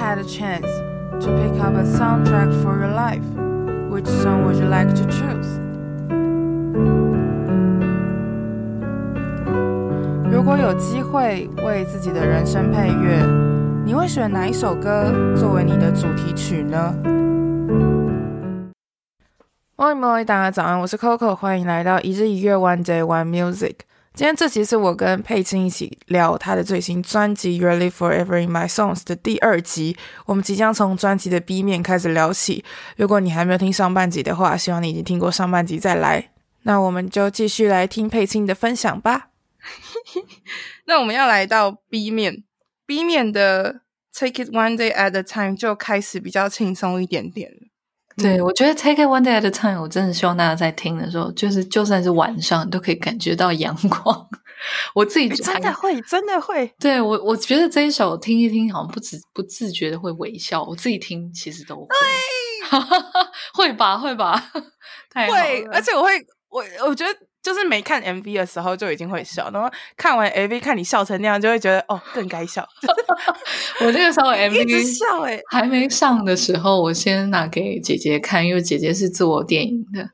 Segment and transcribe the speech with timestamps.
[0.00, 0.66] had a chance
[1.22, 3.22] to pick up a soundtrack for your life,
[3.90, 5.60] which song would you like to choose?
[10.32, 13.22] 如果有机会为自己的人生配乐，
[13.84, 16.94] 你会选哪一首歌作为你的主题曲呢？
[19.76, 23.74] 嗨，各位大家早安，我是 Coco，欢迎来到一日一乐 One Day One Music。
[24.12, 29.96] 今天这集是我跟佩青一起聊他的最新专辑《Really Forever in My Songs》的第二集。
[30.26, 32.62] 我们即将从专辑的 B 面开始聊起。
[32.96, 36.32] 如果你还没有听上半集的话，希望你已经听过上半集再来。
[36.64, 39.30] 那我们就继续来听佩青的分享吧。
[40.86, 42.44] 那我们要来到 B 面
[42.84, 43.82] ，B 面的
[44.12, 47.69] Take It One Day at a Time 就开始比较轻松一点点了。
[48.16, 54.28] 对，我觉得 Take It One Day at a Time，我真的希望大家在听的时候，就是就算是晚上，都可以感觉到阳光。
[54.94, 56.70] 我自己真的会，真的会。
[56.78, 60.62] 对，我，我觉得这一首听一听，好像不自不自觉的会微笑。
[60.64, 61.88] 我自己听其实都会，
[63.54, 64.50] 会吧，会吧，
[65.08, 66.10] 太会，而且我会，
[66.50, 67.18] 我我觉得。
[67.42, 72.66] 就是没看 MV 的时候就已经会笑，然后看完 MV 看你笑成那样，就会觉得哦，更该笑。
[73.80, 80.06] 我这个时候 MV 一直笑哎，还没上的时候，我先拿给姐姐看，因为姐姐是做电影的，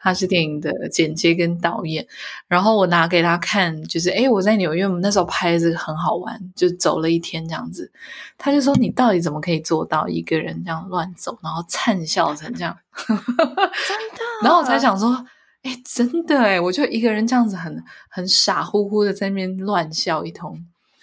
[0.00, 2.04] 她是电影的剪接跟导演。
[2.48, 7.92] 然后我拿给她看，就是诶，我在纽约，我们那时候拍这个很好玩，就走了一天这样子。
[8.36, 14.20] 她就说：“你到底怎么可以做到一个人这样乱走，然后灿笑成这样？” 真的。
[14.42, 15.24] 然后我才想说。
[15.62, 20.58] 哎，真的哎，我就一个人这样子很很傻乎乎的在那边乱笑一通，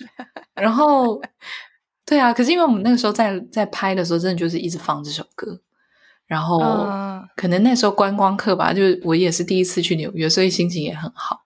[0.54, 1.22] 然后，
[2.06, 5.62] 对啊，可是因为我们那个时候在在拍的时候，真的就是一直放这首歌，
[6.28, 11.40] 然后、uh, 可能那时候观光客吧，就是我也是第一次去纽约，所以心情也很好，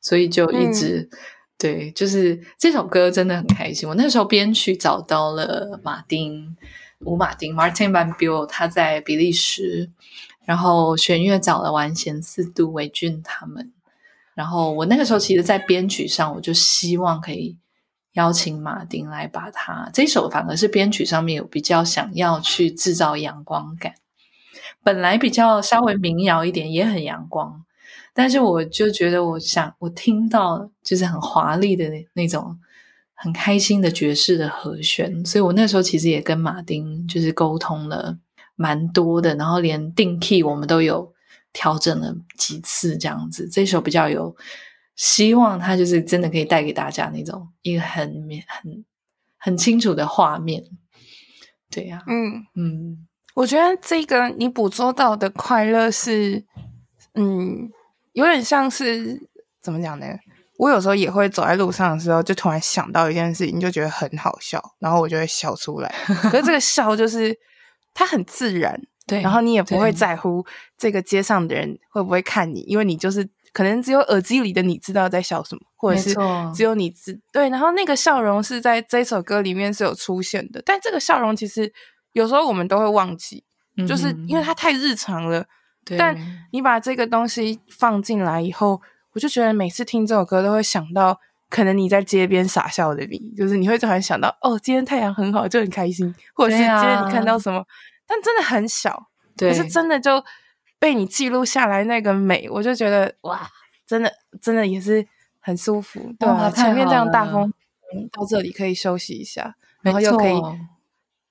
[0.00, 1.18] 所以就一直、嗯、
[1.58, 3.88] 对，就是这首歌真的很开心。
[3.88, 6.56] 我那时候编曲找到了马丁
[7.00, 9.90] 吴马丁 Martin Van Buell，他在比利时。
[10.44, 13.72] 然后弦乐找了完贤四度韦俊他们，
[14.34, 17.56] 然后我那个时候其实，在编曲上，我就希望可以
[18.12, 23.94] 邀请马丁来把它这首，反而是编曲上面有比较想要去制造阳光感，
[24.82, 27.64] 本来比较稍微民谣一点，也很阳光，
[28.12, 32.58] 但是我就觉得，我想我听到就是很华丽的那那种
[33.14, 38.18] 很开心的爵士的和弦，所以我那时候其实也跟马丁就是沟通了。
[38.56, 41.12] 蛮多的，然后连定 key 我们都有
[41.52, 43.48] 调整了几次，这样子。
[43.48, 44.34] 这首比较有
[44.94, 48.06] 希望，它就是真的可以带给大家那种一个很
[48.46, 48.84] 很
[49.38, 50.62] 很清楚的画面。
[51.68, 56.44] 对呀、啊，嗯嗯，我觉得这个你捕捉到的快乐是，
[57.14, 57.70] 嗯，
[58.12, 59.28] 有点像是
[59.60, 60.06] 怎么讲呢？
[60.58, 65.92] 我有时候也会走在路上的时候，就突然想到一件事情，就觉得很好笑，然后我就会笑出来。
[66.06, 67.36] 可是这个笑就是。
[67.94, 70.44] 它很自然，对，然后你也不会在乎
[70.76, 76.14] 这个街上的人会不会看你，因为你就是可能只有耳机里的你知道在笑什么，或者是
[76.54, 77.48] 只有你知对。
[77.48, 81.72] 然后那个笑容是在这首歌里面是有出现的，但这个笑容其实
[82.12, 83.44] 有时候我们都会忘记，
[83.76, 85.46] 嗯、就是因为它太日常了。
[85.98, 86.16] 但
[86.50, 88.80] 你把这个东西放进来以后，
[89.12, 91.20] 我就觉得每次听这首歌都会想到，
[91.54, 97.64] 可能你在街边傻笑的你，就是你会突然想到，哦，今天太阳很好，就很开心，或者是今天你看到什么。
[98.08, 99.06] 但真的很小，
[99.36, 100.20] 对，可是真的就
[100.80, 103.48] 被你记录下来那个美，我就觉得哇，
[103.86, 105.06] 真的真的也是
[105.38, 106.50] 很舒服，对吧？
[106.50, 107.48] 前面这样大风，
[108.10, 110.34] 到这里可以休息一下，然后又可以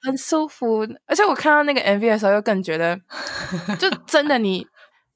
[0.04, 0.88] 很舒服。
[1.06, 2.98] 而且我看到那个 MV 的时候，又更觉得，
[3.78, 4.66] 就真的你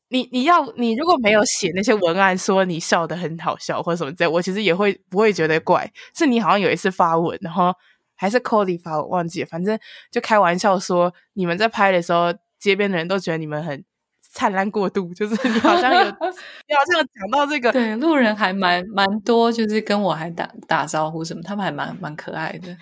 [0.09, 7.73] 你你要你如果没有写那些文案说你笑的很好笑或者什么之类，我其实也会不会觉得怪，是你好像有一次发文，然后。
[8.19, 9.77] 还是 Cody 发，我忘记了，反正
[10.09, 13.85] 就开玩笑说，你们在拍的时候，街边的人都觉得你们很
[14.19, 22.75] 灿烂过度，就是 你好像有， 你好像有讲到这个，对，路人还蛮蛮多，就是跟我还打打招呼什么，他们还蛮蛮可爱的。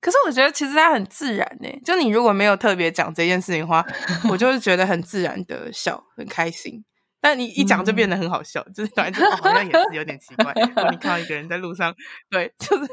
[0.00, 3.84] 可是我觉得其实它很自然呢，就你如果没有特别讲这件事情的话，
[4.30, 6.84] 我就是觉得很自然的笑，很开心。
[7.22, 10.54] 但你一讲就变得很好笑，嗯、就是感觉好像也是有点奇怪。
[10.90, 11.94] 你看到一个人在路上，
[12.30, 12.88] 对， 就是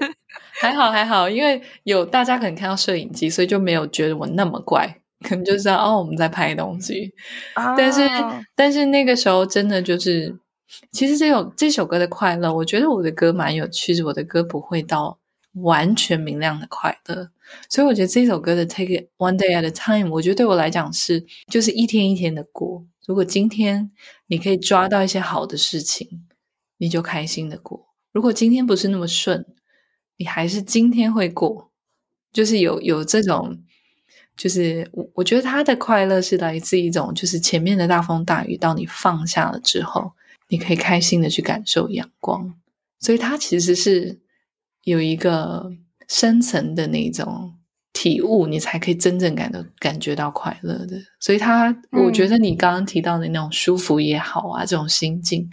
[0.60, 7.14] 还好还好，因为有大家可能看到摄影机，所以就没有觉得我那么怪，可能就知道哦我们在拍东西。
[7.54, 8.02] 啊、但是
[8.54, 10.38] 但是那个时候真的就是，
[10.92, 15.18] 其实这首这首歌的快乐，我觉得我的歌蛮有趣的，我的歌不会到
[15.62, 17.32] 完全明亮的快乐，
[17.70, 22.86] 所以我觉得这首歌的 Take it one day at a time，我觉得对我来讲是就是一天一天的过。
[23.06, 23.92] 如果今天
[24.28, 26.26] 你可以抓到一些好的事情，
[26.78, 29.46] 你就开心的过；如果今天不是那么顺，
[30.18, 31.72] 你还是今天会过，
[32.34, 33.64] 就是有有这种，
[34.36, 40.12] 就是我我觉得他的快乐是来自一种，就是前面的大风大雨，到你放下了之后，
[40.50, 42.54] 你可以开心的去感受阳光，
[43.00, 44.20] 所以他其实是
[44.92, 45.72] 有一个
[46.08, 47.54] 深层的那种。
[47.94, 50.96] 体悟，你才可以真正感到感觉到快乐的。
[51.20, 55.50] 所以他，他我觉得你刚刚提到的那种舒服也好啊，嗯、这种心境，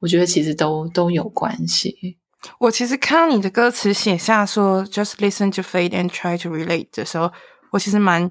[0.00, 2.18] 我觉得其实都都有关系。
[2.58, 7.32] 我其实看到你的歌词写下说 “just listen to fate and try to relate” 的时候，
[7.70, 8.30] 我其实蛮，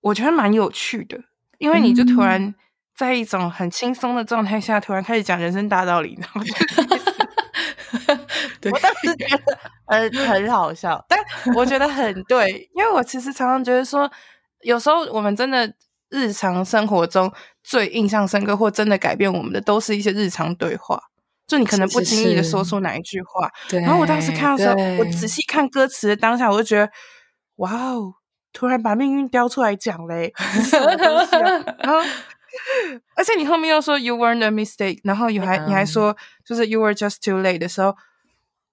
[0.00, 1.20] 我觉得蛮有趣的，
[1.58, 2.54] 因为你就突然
[2.96, 6.40] 在一种很轻松的状态下，突然开始讲人生大道理，然后
[8.06, 8.16] 对
[8.64, 9.42] 我当时觉得
[9.86, 11.18] 呃很好笑，但
[11.54, 14.10] 我觉得很对，因为我其实常常觉得说，
[14.62, 15.72] 有时候我们真的
[16.10, 17.32] 日常生活中
[17.62, 21.00] 最印象深刻或真的改变我们的，都是一些日常对话。
[21.46, 26.90] 就你可能不经意的说出哪一句话，是是然后我当时看的时候，我仔细看歌词的当下，我就觉得
[27.56, 28.14] 哇哦，
[28.52, 30.32] 突然把命运叼出来讲嘞，
[30.62, 31.64] 什么东西啊？
[31.78, 32.00] 然后。
[33.14, 37.94] 而且你后面又说 you weren't a mistake，然后你还、嗯、你还说就是 you were just too late 的时候，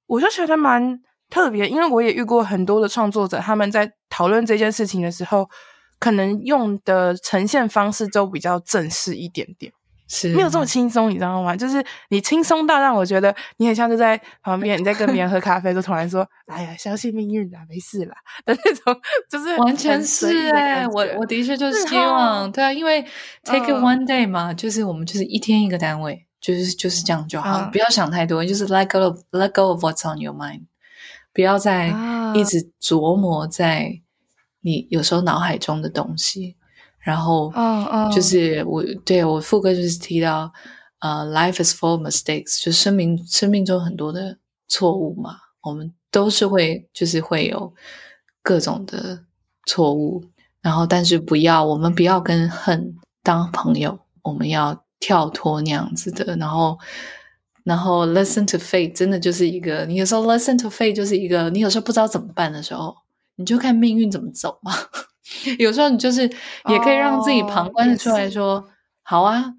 [0.07, 0.99] 我就觉得蛮
[1.29, 5.49] 特别，因为我也遇过很多的创作者，他们在讨论这件事情的时候，
[5.99, 9.71] 可能用的呈现方式都比较正式一点点。
[10.07, 11.55] 是没有这么轻松，你知道吗？
[11.55, 18.15] 就是你轻松到让我觉得你很像就在旁边，你在跟别人喝咖啡，就突然说：“哎呀，相信命运啦，没事啦。”
[18.45, 23.03] 的那种，就是完全是哎、欸，我我的确就是希望，对啊，因为
[23.43, 30.65] take it one day 嘛，嗯、就是我们就是一天一个单位，就是就是这样就好，嗯、不要想太多，就是 let go of let go of what's on your mind，
[31.33, 31.87] 不要再
[32.35, 34.01] 一直琢磨在
[34.61, 36.57] 你有时候脑海中的东西。
[36.99, 37.53] 然后，
[38.11, 39.03] 就是我、oh, oh.
[39.05, 40.51] 对我副歌就是提到，
[40.97, 47.71] 呃、uh,，life is full of mistakes，就生命生命中很多的错误嘛，我们都是会就是会有
[48.41, 49.23] 各种的
[49.67, 50.23] 错误，
[50.61, 56.75] 然后但是不要我们不要跟恨当朋友，我们要跳脱那样子的，然后
[57.63, 62.95] 然后 listen to fate，真的就是一个，你有时候 listen to fate 就是一个，你有时候不知道怎么办的时候，
[63.35, 64.73] 你就看命运怎么走嘛。
[65.59, 68.63] 有时候你就是也可以让自己旁观的出来说，oh,
[69.03, 69.53] 好啊，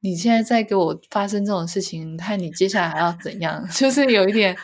[0.00, 3.66] 你现在在给我发生这种事情，看你接下来还要怎样？
[3.72, 4.54] 就是有一点，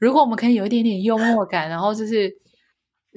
[0.00, 2.36] 如果我们可以有一点点幽默感，然后就是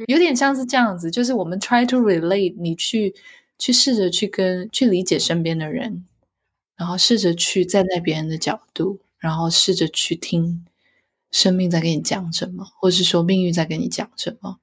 [0.06, 3.16] 有点像是这样子，就是我们 try to relate，你去
[3.58, 6.06] 去试着去跟去理解身边的人，
[6.78, 10.64] 然后试着去站在别人的角度，然后试着去听
[11.32, 14.60] 生命在跟你讲什么，或是说命运在跟你讲什么。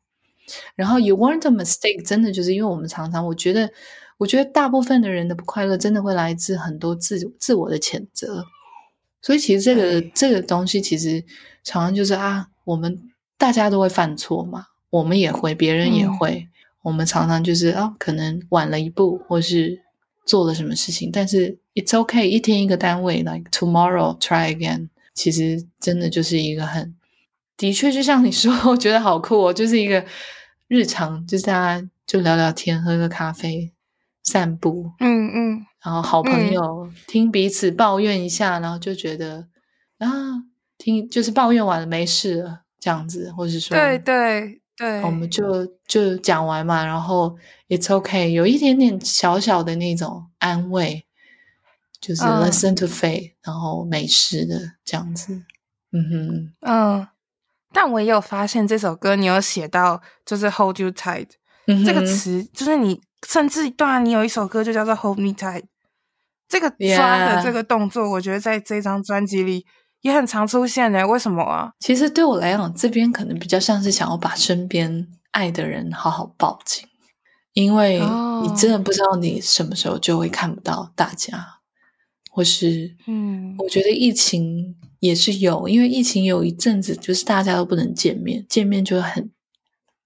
[0.76, 3.70] 然后，you weren't a mistake，真的就是因为我们常常，我觉得，
[4.19, 8.44] 我觉得大部分的人的不快乐，真的会来自很多自自我的谴责。
[9.22, 11.25] 所以，其实这个这个东西，其实
[11.62, 16.49] 常常就是啊，我们大家都会犯错嘛，我们也会，别人也会，嗯、
[16.82, 19.81] 我们常常就是啊，可能晚了一步，或是
[20.26, 26.94] 做了什么事情，但是 it's okay，一天一个单位，like tomorrow try again，其实真的就是一个很。
[27.56, 30.05] 的确，就像你说，我觉得好酷哦，就是一个
[30.67, 33.73] 日常，就是大家就聊聊天，喝个咖啡，
[34.25, 39.47] 散步，嗯嗯，然后好朋友、嗯、听彼此抱怨一下，然后就觉得
[39.99, 40.09] 啊，
[40.79, 47.37] 听就是抱怨完了没事了这样子，或是说对对对，我们就就讲完嘛，然后
[47.69, 51.07] it's okay，有一点点小小的那种安慰，
[52.06, 55.42] 就是 listen to fate，、嗯、然后美式的这样子，
[55.92, 57.08] 嗯哼，嗯。
[57.73, 61.26] 但我也有发现这首歌，你有写到就是 hold you tight、
[61.66, 65.64] 嗯、这个词，就是你甚至当然你有一首歌就叫做 hold me tight，
[66.49, 69.66] 这个抓的这个动作，我觉得在这张专辑里
[70.02, 71.04] 也很常出现的。
[71.08, 71.73] 为什么啊？
[71.80, 76.87] 其实对我来讲，这边可能比较像是想要把身边爱的人好好抱紧，
[77.54, 77.99] 因为
[78.42, 81.53] 你真的不知道你什么时候就会看不到大家，
[82.35, 84.75] 或是嗯，我觉得疫情。
[85.00, 89.31] 也是有，因为疫情有一阵子，就是大家都不能见面，见面就很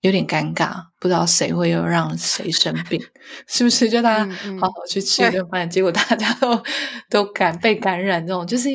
[0.00, 3.00] 有点尴尬，不知道谁会又让谁生病，
[3.46, 3.88] 是不是？
[3.88, 6.60] 就大家好好去吃一顿饭，嗯嗯、结果大家都
[7.08, 8.68] 都感被感染，这种就是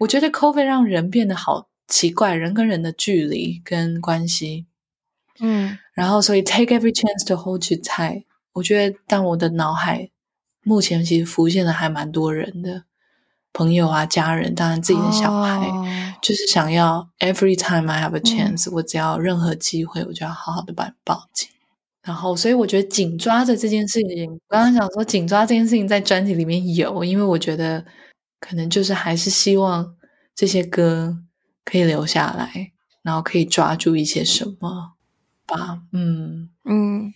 [0.00, 4.66] 我觉得 COVID 让人变得好奇怪，人跟人的距离跟关系，
[5.38, 8.24] 嗯，然后所以 take every chance to hold you tight，
[8.54, 10.10] 我觉得但我的脑海
[10.64, 12.87] 目前其实浮现的还蛮多人的。
[13.52, 15.86] 朋友啊，家人，当然自己的小孩，oh.
[16.22, 21.48] 就是想要 every time I have a chance，、嗯、我只要任何机会，我就要好好的把你抱紧。
[22.02, 27.84] 然后，所以我觉得紧抓着这件事情，我刚刚想说紧抓这件事情在专辑里面有，因为我觉得
[28.40, 29.94] 可能就是还是希望
[30.34, 31.18] 这些歌
[31.64, 34.92] 可以留下来，然后可以抓住一些什么。
[35.46, 35.80] 吧。
[35.92, 37.12] 嗯嗯，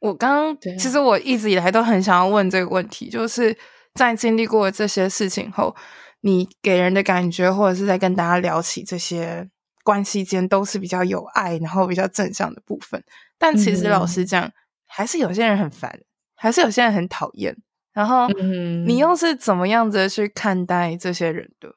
[0.00, 3.56] 我刚刚其实我一直以来都很想要问这个问题，就是
[3.94, 5.74] 在经历过这些事情后，
[6.20, 9.48] 你给人的感觉，或者是在跟大家聊起这些
[9.82, 13.02] 关系间，都是比较有爱，然后比较正向的部分。
[13.38, 14.52] 但其实老实讲，嗯、
[14.86, 16.00] 还是有些人很烦，
[16.34, 17.56] 还是有些人很讨厌。
[17.92, 18.26] 然后，
[18.86, 21.68] 你又是怎么样子去看待这些人的？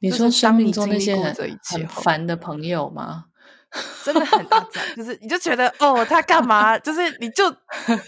[0.00, 3.26] 你说生命中那些很烦的朋友吗？
[4.02, 6.76] 真的很阿杂，就是你就觉得哦，他干嘛？
[6.80, 7.48] 就是你就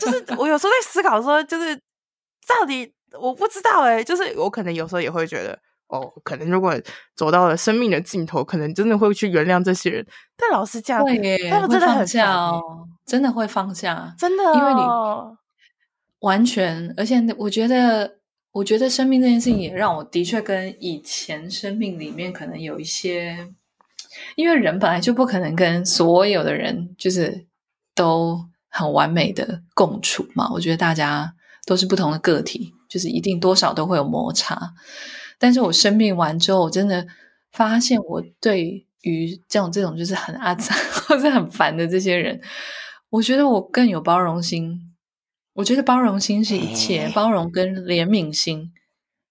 [0.01, 1.77] 就是我有时候在思考说，就是
[2.47, 6.75] 到底我不知道哎，就是我可能有时候也会觉得哦，可能如果
[7.17, 10.07] 走到了生命的尽头，可能真的会去原谅这些人。
[10.37, 12.61] 但老实讲，会他们真的很下哦，
[13.07, 14.81] 真的会放下，真的、哦，因为你
[16.21, 18.19] 完全，而且我觉得。
[18.55, 23.37] 我觉得生命这件事情也让我的确跟以前生命里面可能有一些，
[24.37, 27.47] 因为人本来就不可能跟所有的人就是
[27.97, 30.49] 都很完美的共处嘛。
[30.53, 31.35] 我觉得大家
[31.67, 34.75] 都是不同的个体，就是一定多少都会有摩擦。
[35.39, 37.07] 但是我生病完之后，我真的
[37.53, 40.75] 发现我对于这种这种就是很阿杂
[41.07, 42.41] 或者很烦的这些人，
[43.11, 44.81] 我觉得我更有包容心。
[45.55, 48.73] 我觉得包容心是一切，包容跟怜悯心。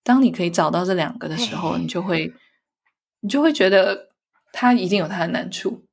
[0.03, 2.33] 当你可以找到这两个的时候，你就会，
[3.19, 4.09] 你就会觉得
[4.53, 5.83] 他一定有他的难处。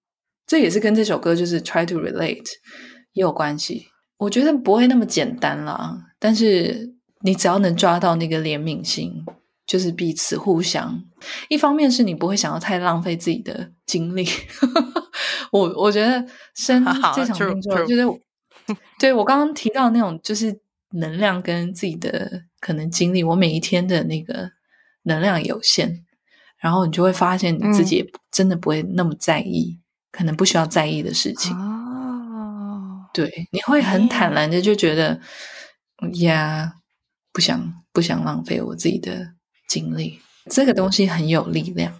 [0.46, 2.46] 这也是跟这首歌就是 Try to Relate
[3.12, 3.89] 也有关系。
[4.20, 9.24] 我觉得不会那么简单啦，但是你只要能抓到那个怜悯心，
[9.66, 11.02] 就是彼此互相。
[11.48, 14.26] 一方面是你不会想要太浪费自己的精力。
[15.50, 16.24] 我我觉得
[16.54, 16.84] 生
[17.16, 18.02] 这场工作就是。
[19.00, 20.60] 对，我刚刚提到那种就是
[20.92, 24.48] 能量跟自己的可能经历，我每一天的那个
[25.04, 26.04] 能量有限，
[26.60, 31.56] 然后你就会发现你自己也真的不会那么在意，嗯、可能不需要在意的事情。
[31.56, 32.09] 哦，
[33.12, 35.20] 对，你会很坦然的就觉得，
[35.96, 36.74] 哎、呀，
[37.32, 39.34] 不想不想浪费我自己的
[39.68, 41.92] 精力，这个东西很有力量，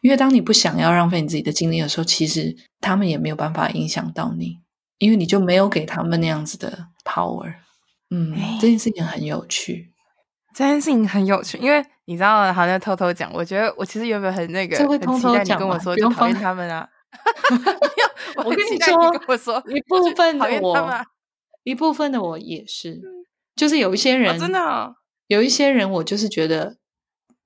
[0.00, 4.60] 因为当你不想要浪费你自己的精力的时候，其实他们也没有办法影响到你。
[4.98, 7.52] 因为你就没有给他们那样子的 power，
[8.10, 9.90] 嗯，欸、这件事情很有趣，
[10.54, 16.88] 这件事情很有趣，因为你知道，好像偷偷讲，我觉得我其实原本很那个，这会偷偷讲很期待你跟我说，就讨厌他们啊，
[18.44, 21.04] 我跟你说，跟我说一部分 的我，啊、
[21.64, 23.00] 一部分的我也是，
[23.54, 26.76] 就是有一些人、哦、真的、哦，有一些人，我就是觉得，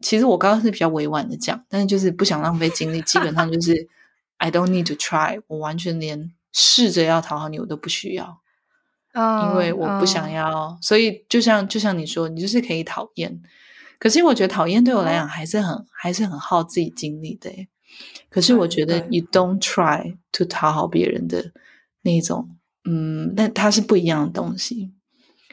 [0.01, 3.89] 其实我刚刚是比较委婉的讲，但是就是不想浪费精力，基本上就是
[4.39, 6.33] I don't need to try，我完全连。
[6.59, 8.41] 试着要讨好你，我都不需要
[9.13, 10.69] ，oh, 因为我不想要。
[10.69, 10.79] Oh.
[10.81, 13.43] 所以就像就像你说，你就是可以讨厌，
[13.99, 15.85] 可是我觉得讨厌对我来讲还是很、oh.
[15.93, 17.51] 还是很耗自己精力的。
[18.29, 21.53] 可是我觉得 you don't try to 讨好别人的
[22.03, 24.93] 那种，嗯，那它是不一样的东西。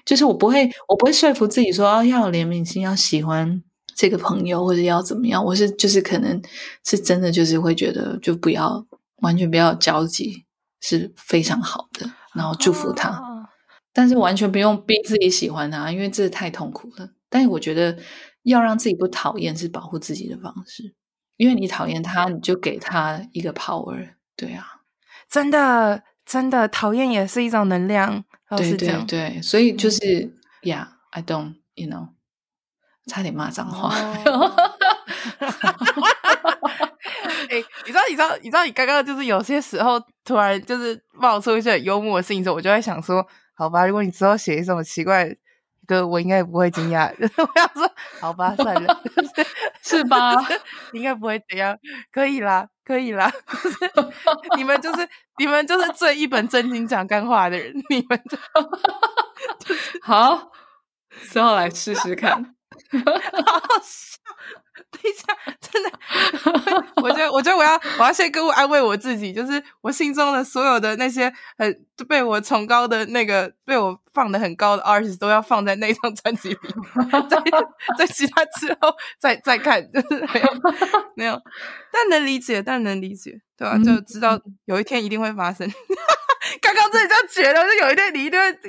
[0.05, 3.63] 就是我不会，我不会说服自己说，哦，要有怜悯心，要喜欢
[3.95, 5.43] 这个朋友，或者要怎么样。
[5.43, 6.41] 我是就是可能
[6.85, 8.85] 是真的，就是会觉得就不要
[9.17, 10.45] 完全不要交集。
[10.85, 13.47] 是非常好的，然后祝福他，哦、
[13.93, 17.09] 但是完全不用逼自己喜欢他，因为这太痛苦了。
[17.29, 17.97] 但是我觉得
[18.41, 20.93] 要让自己不讨厌是保护自己的方式，
[21.37, 24.15] 因为你讨厌他，你就给他一个 power。
[24.35, 24.65] 对啊，
[25.29, 28.23] 真的真的讨厌也是一种能量。
[28.55, 32.09] 对对对，所以就是、嗯、，Yeah，I don't，you know，
[33.07, 33.95] 差点骂脏话。
[34.25, 34.53] 哦
[37.49, 43.25] 哎、欸，你知道，你知道，你知道，你刚刚就是有些时候突然就是冒出一些很幽默的事情之后，我就在想说，
[43.55, 45.27] 好吧，如果你之后写一什么奇怪
[45.87, 47.11] 的歌，我应该不会惊讶。
[47.37, 49.01] 我要说，好吧，算了，
[49.83, 50.35] 是吧？
[50.93, 51.77] 应该不会怎样，
[52.11, 53.31] 可以啦，可以啦。
[54.57, 58.37] 你们就是你们就是最一本正经讲干话的人，你们就
[60.01, 60.51] 好，
[61.31, 62.55] 之后来试试看。
[62.91, 64.62] 好好笑。
[64.93, 65.91] 等一下，真的，
[67.01, 76.57] 我觉得，我觉得我要，我要先跟我安慰我自己，就是我心中的所有的那些很被我崇高的那个被我放的很高的 artist 都要放在那张专辑里，
[77.29, 77.37] 在
[77.97, 80.53] 在其他之后再再看，就是没有
[81.15, 81.41] 没有，
[81.91, 83.77] 但能理解，但能理解，对吧？
[83.83, 85.67] 就知道有一天一定会发生。
[86.61, 88.59] 刚刚真的这样觉得，就有一天你一定会，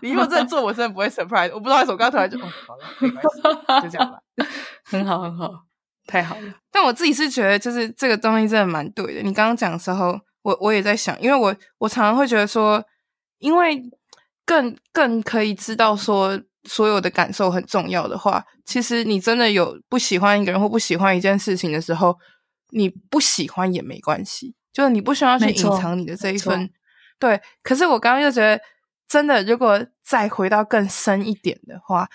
[0.00, 1.50] 你如果真的做，我真的不会 surprise。
[1.52, 3.42] 我不知道为什么刚刚突然就，哦，好了，没关系，
[3.82, 4.18] 就这样吧。
[4.84, 5.52] 很好，很好，
[6.08, 6.54] 太好了。
[6.72, 9.20] 但我自己是觉得，就是这个东西真的蛮对的。
[9.20, 12.82] 你刚刚讲的时候，我我也在想，因为我我常常会觉得说，
[13.38, 13.80] 因为
[14.44, 22.16] 更更可以知道说所有的感受很重要的话，其实你真的有不喜欢一个人或不喜欢一件事情的时候，
[22.70, 26.70] 你不喜欢也没关系，就是你不需要去隐藏你的这一份
[27.18, 28.60] 对，可是我刚刚又觉得，
[29.08, 32.08] 真的，如果再回到更深一点的话，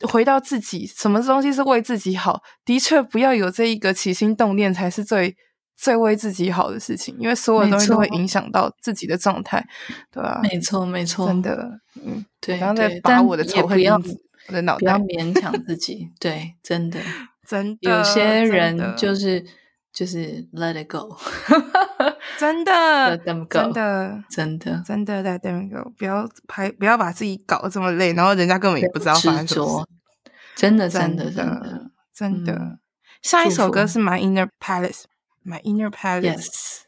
[0.00, 2.42] 回到自己，什么东西是为自己好？
[2.64, 5.34] 的确，不要有这一个起心动念，才是最
[5.76, 7.16] 最为自己好的事情。
[7.18, 9.64] 因为所有东西都会影响到自己的状态，
[10.10, 10.40] 对吧？
[10.42, 12.58] 没错，没错，真的，嗯，对。
[12.58, 14.16] 然后再把我的仇恨因子，
[14.48, 17.00] 我的脑袋，不要勉强自己，对，真的，
[17.48, 19.44] 真的，有些人就是。
[19.96, 21.16] 就是 let it go，
[22.38, 29.86] 真的真的，真的，真的 them go，不要拍，不要把自己搞得这么累，然后人家根本也不知道发生什么。
[30.54, 32.78] 真的，真的，真的，真的。
[33.22, 36.80] 下一首歌是 My Inner Palace，My Inner Palace。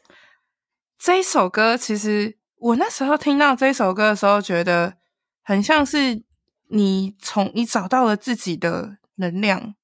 [0.97, 4.95] 这一首歌其实我那时候听到这首歌的时候，觉得
[5.43, 6.23] 很像是
[6.69, 9.75] 你从你找到了自己的能量，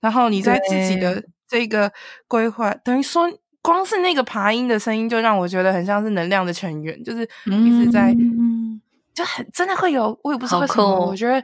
[0.00, 1.24] 然后你在自己的。
[1.50, 1.92] 这个
[2.28, 3.28] 规划等于说，
[3.62, 8.80] 光是那个爬音的声音，就让我觉得很像是能量的成员，就是一直在，嗯、
[9.14, 10.18] 就很真的会有。
[10.22, 11.42] 我也不知道为什么，我觉得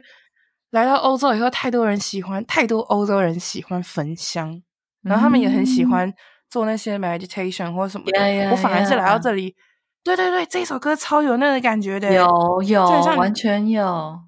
[0.71, 4.61] 来到欧洲以后，太多人喜欢，太多欧洲人喜欢焚香，
[5.03, 6.11] 然后他们也很喜欢
[6.49, 8.49] 做那些 meditation 或什么的。
[8.51, 9.55] 我反而是来到这里，
[10.03, 12.83] 对对对，这首歌超有那个感觉的，有有
[13.15, 14.19] 完全有。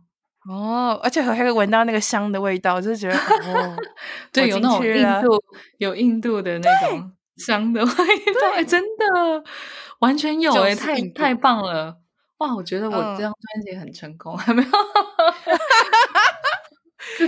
[0.49, 3.75] 哦，而且还会闻到那个香的味道，就是觉得哦，
[4.31, 5.43] 对，有那种印度
[5.77, 9.43] 有印度的那种香的味道，欸、真的
[9.99, 11.97] 完全有哎、欸，太太棒了
[12.37, 12.55] 哇！
[12.55, 14.69] 我觉得我这张专辑很成功，还没有？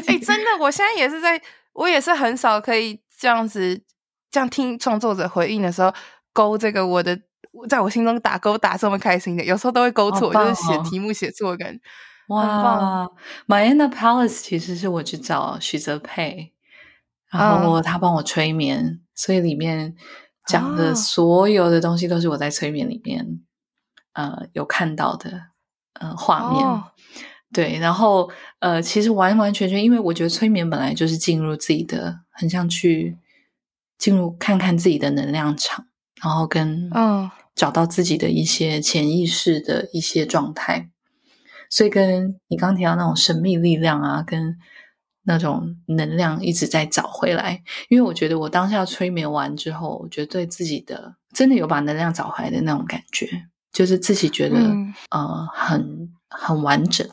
[0.08, 1.42] 哎，真的，我现在也是在，
[1.74, 3.82] 我也是很少可以这样子
[4.30, 5.94] 这样听创作者回应的时候
[6.32, 7.20] 勾这个我的，
[7.68, 11.80] 在我心中打勾打这么开心的，有时候都会勾错，哦、就是写题目写错感觉。
[12.28, 13.10] 哇
[13.48, 16.54] ，My Inner Palace 其实是我去找许泽佩，
[17.32, 19.96] 然后他帮我催眠，嗯、所以里面
[20.46, 23.40] 讲的所有的东西都是我在催眠里面、
[24.14, 25.32] 哦、呃有看到的
[25.94, 26.68] 呃画面。
[26.68, 26.84] 哦、
[27.54, 33.18] 对，然后呃其实完完全全，因为我觉得催眠本来就是进入自己的，很像去
[33.98, 35.86] 进入看看自己的能量场，
[36.22, 40.90] 然后跟嗯找到自己的一些潜意识的一些状态。
[41.70, 44.58] 所以跟你刚提到那种神秘力量啊，跟
[45.24, 53.28] 那种能量一直在找回来，因为我觉得我当下催眠完之后，我觉得对自己的真的有把能量找回来的那种感觉，
[53.72, 57.08] 就是自己觉得、嗯、呃很很完整，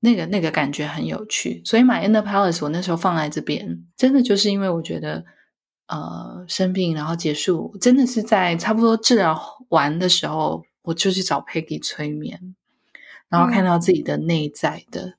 [0.00, 1.60] 那个那个感觉很有趣。
[1.64, 5.24] 所以 My Inner Palace 我那时候放在这边，真的就是因为我觉得
[5.88, 12.56] 呃生病然后结束，真的是在差不多治疗完的时候，我就去找 Peggy 催眠。
[13.28, 15.14] 然后看到自己的内在的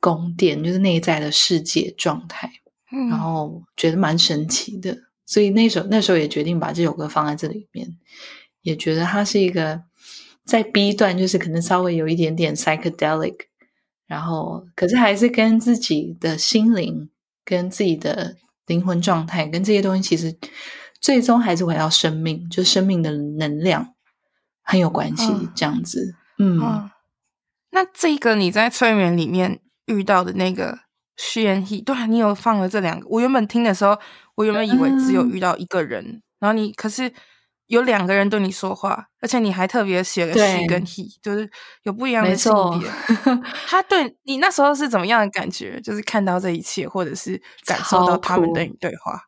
[0.00, 2.50] 宫殿，嗯、就是内在的世界状态，
[2.92, 7.96] 嗯、然后觉得蛮神奇的，所以那时候那时候也决定把这首歌放在这里面，
[8.62, 9.82] 也觉得它是一个
[10.44, 13.36] 在 B 段，就是可能稍微有一点点 psychedelic，
[14.06, 17.10] 然后可是还是跟自己的心灵、
[17.44, 20.36] 跟自己的灵魂状态、跟这些东西，其实
[21.00, 23.94] 最终还是回到生命，就生命的能量
[24.62, 26.58] 很有关系，嗯、这样子，嗯。
[26.60, 26.90] 嗯。
[27.70, 30.78] 那这个你在催眠里面遇到的那个
[31.16, 33.06] 虚言癖，对啊，你有放了这两个。
[33.08, 33.98] 我原本听的时候，
[34.36, 37.12] 我原本以为只有遇到一个人，嗯、然后你可是
[37.66, 41.50] 有两个人对你说话，而且你还特别写了虚跟 he，就是
[41.82, 42.88] 有不一样的性别。
[43.66, 45.80] 他对你那时候是怎么样的感觉？
[45.80, 49.20] 就是看到这一切，或者是感受到他们对你对话。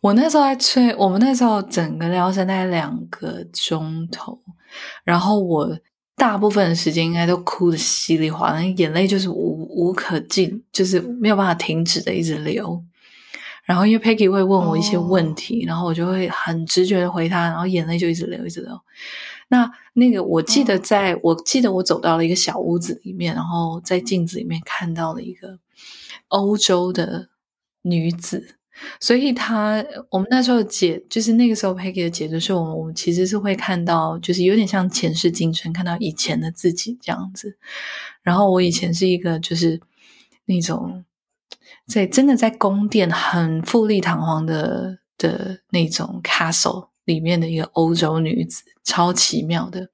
[0.00, 4.42] 我那时候在催，我们那时候整个疗程大概两个钟头，
[5.04, 5.78] 然后我。
[6.16, 12.84] 大部分的时间应该都哭的稀里哗啦，眼泪就是无无可尽，就是没有办法停止的一直流。
[13.64, 18.78] 然后因为 Peggy 会问我一些问题，哦、然后我就会很直觉的回他，然后眼泪就一直流，一直流。
[19.48, 25.58] 那那个我记得在，在、哦、我记得我走到了一个小屋子里面，然后在镜子里面看到了一个
[26.28, 27.28] 欧洲的
[27.82, 28.56] 女子。
[29.00, 37.56] 所以他，我们那时候解，就是那个时候 Peggy 的解读是我们，我们其实是会看到，就是有点像前世今生，看到以前的自己这样子。
[38.22, 39.80] 然后我以前是一个，就是
[40.44, 41.04] 那种
[41.86, 49.90] 在真的在宫殿很富丽堂皇的的那种 castle 里面的一个欧洲女子，超奇妙的。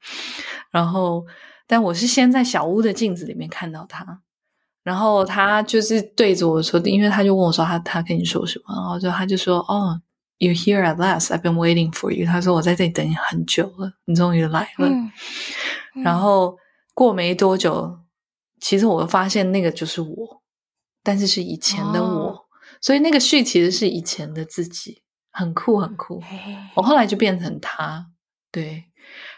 [0.70, 1.24] 然后，
[1.66, 4.20] 但我是先在小屋的镜子里面看到她。
[4.88, 10.01] 然后他就是对着我说，因为他就问我说他他跟你说什么，然后就他就说哦
[10.38, 11.27] ，You're here at last.
[11.27, 12.24] I've been waiting for you.
[12.24, 14.88] 他说我在这里等你很久了，你终于来了。
[14.88, 15.12] 嗯
[15.94, 16.57] 嗯、然后
[16.94, 17.98] 过没多久，
[18.62, 20.42] 其实我发现那个就是我，
[21.03, 22.40] 但是是以前的我，哦、
[22.81, 26.22] 所以那个序其实是以前的自己，很酷很酷。
[26.77, 28.07] 我后来就变成他，
[28.51, 28.85] 对。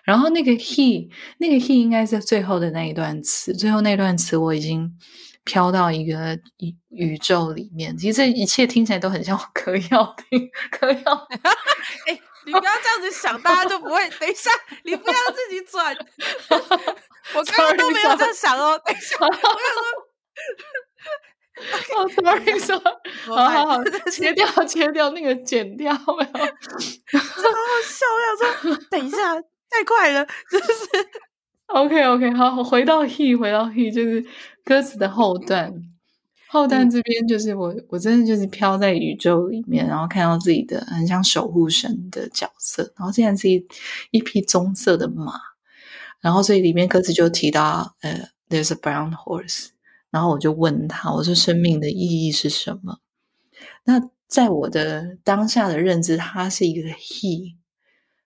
[0.04, 1.08] 然后那个 he，
[1.38, 4.92] 那个 he 应该是最后的那一段词，最后那段词我已经
[5.44, 7.96] 飘到一个宇宇宙里面。
[7.96, 11.28] 其实这一切听起来都很像嗑药听， 嗑药。
[12.06, 14.08] 哎、欸，你不要这样子想，大家就不会。
[14.18, 14.50] 等一下，
[14.84, 15.96] 你不要自己转。
[17.34, 18.80] 我刚刚都没有这样想哦。
[18.84, 20.10] 等一下，我想说。
[21.94, 22.82] 哦，sorry，sorry，
[23.26, 29.34] 好好好，切掉，切掉，那个剪掉，没有，好好笑，我想说，等一下，
[29.68, 31.08] 太快了，就是
[31.66, 34.24] OK，OK，好，回到 he，回到 he，就是
[34.64, 35.72] 歌词的后段，
[36.48, 43.66] 后段这边就是我，我真的就是飘在宇宙里面，然后看到自己的很像守护神的角色，然后竟然是一
[44.10, 45.32] 一匹棕色的马，
[46.20, 49.68] 然后所以里面歌词就提到，呃，there's a brown horse。
[50.10, 52.98] 然后我就问他，我说生命的意义是什么？
[53.84, 57.54] 那在我的当下的认知，他是一个 he，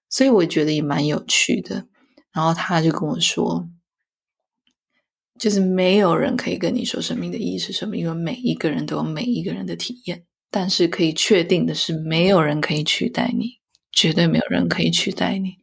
[0.09, 1.87] 所以我觉得也蛮有趣的。
[2.33, 3.69] 然后他就跟我说，
[5.39, 10.25] 就是没有人可以跟你说生命的意义是什么，因为每一个人都有每一个人的体验。
[10.51, 13.59] 但是可以确定的是，没有人可以取代你，
[13.91, 15.57] 绝对没有人可以取代你。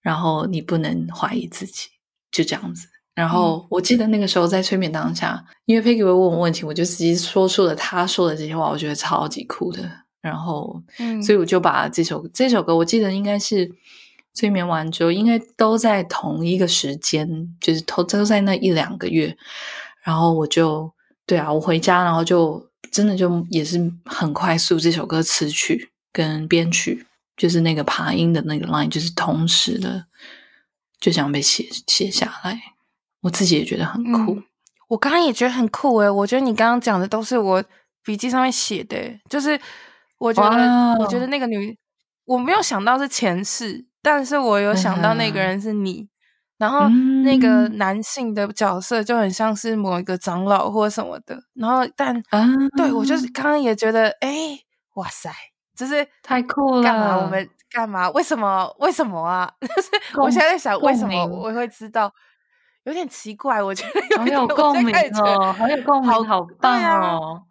[0.00, 1.88] 然后你不能怀疑自己，
[2.30, 2.86] 就这样子。
[3.14, 9.90] 然后我记得那个时候在催眠当下，因为 Peggy 会问我问题，我就直接说出了他说的这些话，我觉得超级酷的。
[10.20, 13.68] 然后，嗯，所以我就把这首这首歌，我记得应该是
[14.34, 19.36] 催眠完之后，应该都在同一个时间，就是都都在那一两个月。
[20.02, 20.92] 然后我就
[21.24, 30.04] 对啊，我回家，然后就真的就也是很快速，这首歌词曲跟编曲，就是那个爬音的那个 line，就是同时的，
[31.00, 32.60] 就这样被写写下来。
[33.22, 34.44] 我自己也觉得很酷，嗯、
[34.88, 37.64] 我刚刚也觉得很酷诶，我觉得你刚刚讲的都是我
[38.04, 38.98] 笔记上面写的，
[39.30, 39.58] 就是
[40.18, 41.74] 我觉得我觉得那个女，
[42.26, 46.08] 我没有想到是前世，但是我有想到那个人是你，嗯、
[46.58, 46.88] 然后
[47.24, 54.30] 那个男性的角色就很像是某一个长老或什么的，然后但、啊、对我就是刚刚也觉得，哎，
[54.96, 55.30] 哇塞，
[55.74, 58.10] 就是太酷了，干嘛我们干嘛？
[58.10, 58.70] 为什么？
[58.78, 59.50] 为什么啊？
[59.58, 62.12] 就是我现在在想，为什么我会知道？
[62.84, 67.42] 有点奇怪，我觉得好有共鸣哦，好有共鸣，好棒哦，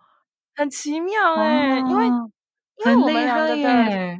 [0.56, 4.20] 很奇妙哎，因为因为我们两个的，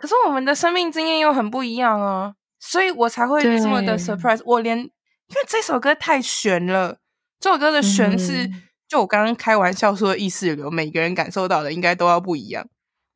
[0.00, 4.40] 可是我们的生命经验又很不一样啊，所以我才会这么的 surprise。
[4.44, 6.98] 我连因为这首歌太悬了，
[7.38, 8.50] 这首歌的悬是
[8.88, 12.66] 就我刚刚开玩笑说的意识流，每个人感受到的应该都要不一样。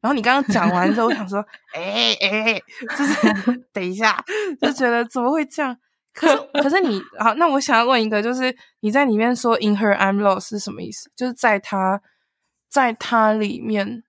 [0.01, 1.43] 然后你刚刚讲完之后，我想说，
[1.73, 2.61] 哎哎，
[2.97, 4.23] 就是 等一下，
[4.61, 5.75] 就觉得怎么会这样？
[6.13, 11.11] 可是，可是你好，那我想要问一个，就是你在里面说 “in her I'm lost” 是什么意思？
[11.17, 12.03] 就是在他，
[12.69, 14.05] 在他里面，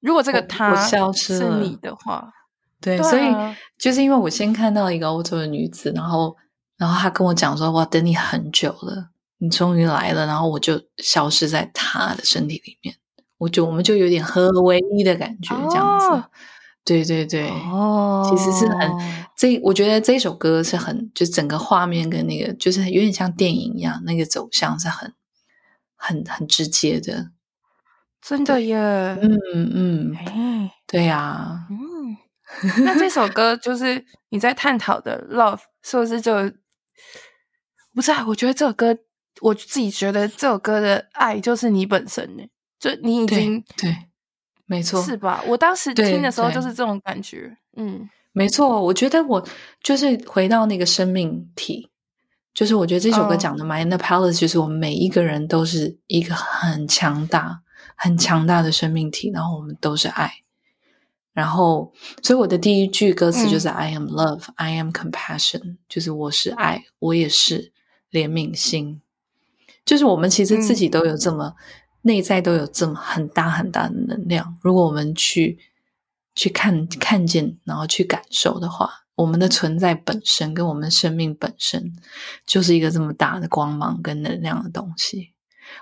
[0.00, 2.32] 如果这个他消失是你的话，
[2.80, 6.36] 对，对啊、所以就是因为我先看到一个欧洲的女子，然后，
[6.76, 12.94] 然后她跟我讲说：“哇，等你很久了，你终于来了。”然后我就消失在她的身体里面，
[13.38, 16.06] 我就我们就有点合而为一的感觉，这样子。
[16.06, 16.24] 哦
[16.84, 18.90] 对对对，哦，其实是很
[19.36, 25.12] 这，我觉得这首歌是很，就整个画面跟那个，就是有点像电影一样，那个走向是很、
[25.96, 27.28] 很、很直接的，
[28.20, 32.16] 真的耶，嗯嗯，哎，对呀，嗯，
[32.84, 36.34] 那这首歌就是你在探讨的 love，是不是就
[37.94, 38.24] 不是啊？
[38.26, 38.96] 我觉得这首歌，
[39.40, 42.42] 我自己觉得这首歌的爱就是你本身呢，
[42.78, 43.90] 就你已经对。
[43.90, 43.96] 对
[44.70, 45.42] 没错，是吧？
[45.46, 47.56] 我当时听的时候就是这种感觉。
[47.78, 49.42] 嗯，没错，我觉得我
[49.82, 51.88] 就是回到那个生命体，
[52.52, 57.62] 就是我觉得这首歌讲的《My Inner Palace》，就是我们每一个人都是一个很强大、
[57.98, 60.32] 很强大的生命体，然后我们都是爱。
[61.34, 67.72] 然后，所以我的第一句歌词就是 “I am love, I am compassion”，就是我是爱，我也是
[68.10, 69.02] 怜悯心。
[69.84, 71.56] 就是我们其实自己都有这么。
[72.02, 75.58] 内在都有这么很大很大的能量，如果我们去
[76.34, 81.92] 去看看见，然后去感受的话，我们的存在本身跟我们生命本身
[82.46, 85.34] 就是一个这么大的光芒跟能量的东西。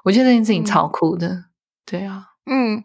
[0.04, 1.44] 我觉得这件事情超酷的，嗯、
[1.86, 2.84] 对啊，嗯，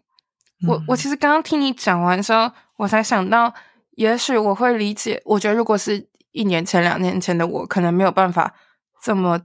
[0.66, 3.52] 我我其实刚刚听你讲完之后，我才想到，
[3.96, 5.20] 也许我会理解。
[5.26, 8.54] 我觉得如果是一年前、两年前的我，可能没有办法
[9.02, 9.40] 这么。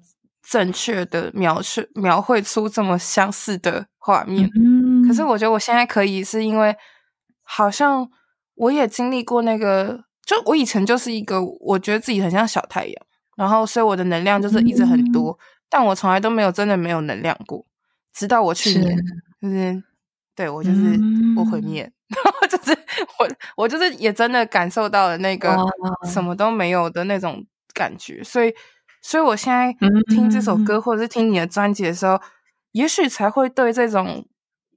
[0.50, 6.74] 正确的描述描绘出这么相似的画面，嗯、可是我觉得我现在可以，是因为
[7.44, 8.10] 好像
[8.56, 12.96] 我也经历过那个，就我以前就是一个，我觉得自己很像小太阳，
[13.36, 17.66] 然后所以我的能量就是一直很多，嗯、但我从来都没有真的没有能量过，
[18.14, 19.04] 直到我去年，是
[19.42, 19.84] 就是
[20.36, 21.00] 对我就是
[21.38, 22.78] 我毁灭， 然后、嗯、就是
[23.20, 25.56] 我我就是也真的感受到了那个
[26.06, 26.24] 什。
[26.24, 28.54] 么都没有的那种感觉，所以
[29.02, 29.74] 所以我现在
[30.10, 30.82] 听这首歌。
[30.82, 32.20] 或者是听你的专辑的时候，
[32.72, 34.26] 也许才会对这种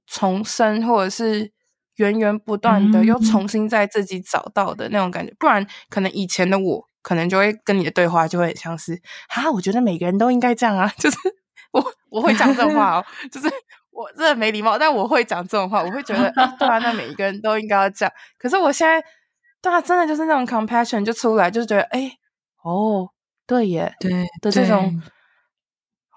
[0.07, 1.51] 重生或者是
[1.95, 9.01] 源源不断的又重新在自己找到的那种感觉，不然可能以前的我可能就会跟你的对话就会很像是
[9.35, 11.17] 啊，我觉得每个人都应该这样啊，就是
[11.73, 13.49] 我我会讲这种话哦，就是。
[14.01, 18.13] 我真的没礼貌，但我会讲这种话，我会觉得， 欸、对啊，那每一个人都应该要这样。
[18.39, 19.03] 可是我现在，
[19.61, 22.17] 对啊，真的就是那种 compassion 就出来，就是觉得，哎、欸，
[22.63, 23.09] 哦，
[23.45, 25.01] 对耶，对的这种，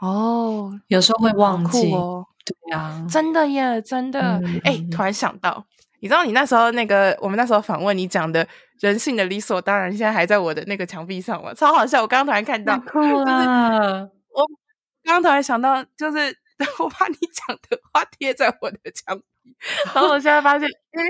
[0.01, 5.65] 哦，有时候会忘记哦，对啊，真的耶，真的，哎、突然想到，
[6.01, 8.47] 你知道你那时候那个，我们那时候访问你讲的
[8.81, 11.53] 人性的理所当然，现在还在我的那个墙壁上吗？
[11.55, 14.47] 超好笑，我刚刚突然看到，酷啊，就是、我
[15.03, 16.44] 刚刚突然想到，就是。
[16.79, 19.57] 我把你讲的话贴在我的墙壁，
[19.95, 21.07] 然后我现在发现，因为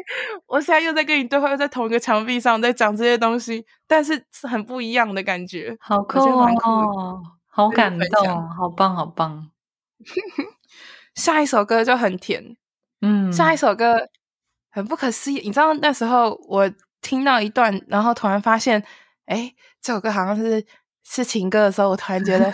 [0.46, 9.50] 我现在又在跟你对话，又在同一个墙壁上在讲这些东西，但是是很不一样的感觉，好酷哦，好感动，好棒，好棒。
[11.14, 12.56] 下一首歌就很甜，
[13.00, 14.08] 嗯，下一首歌
[14.70, 15.40] 很不可思议。
[15.44, 18.84] 你知道那时候我听到一段，然后突然发现，
[19.26, 20.66] 哎，这首歌好像是
[21.04, 22.46] 是情歌的时候，我突然觉得，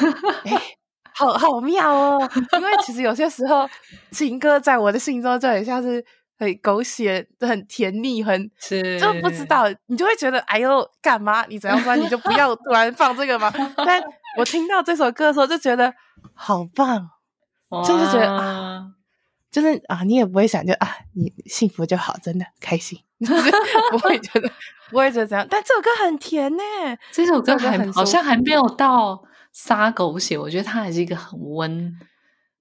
[0.45, 0.77] 哎。
[1.21, 3.69] 好好妙哦，因为其实有些时候
[4.11, 6.03] 情歌在我的心中就很像是
[6.39, 11.45] 很狗血、很甜腻、很是就不知道，你就会觉得哎呦干嘛？
[11.47, 13.53] 你怎样说你就不要突然放这个嘛？
[13.77, 14.03] 但
[14.39, 15.93] 我听到这首歌的时候就觉得
[16.33, 17.11] 好棒，
[17.87, 18.87] 就是觉得啊，
[19.51, 22.99] 就是啊，你也不会想就啊，你幸福就好，真的开心，
[23.91, 24.51] 不会觉得
[24.89, 25.47] 不会觉得怎样。
[25.51, 26.63] 但这首歌很甜呢，
[27.13, 29.23] 这首歌很好像还没有到。
[29.53, 31.93] 撒狗血，我觉得他还是一个很温，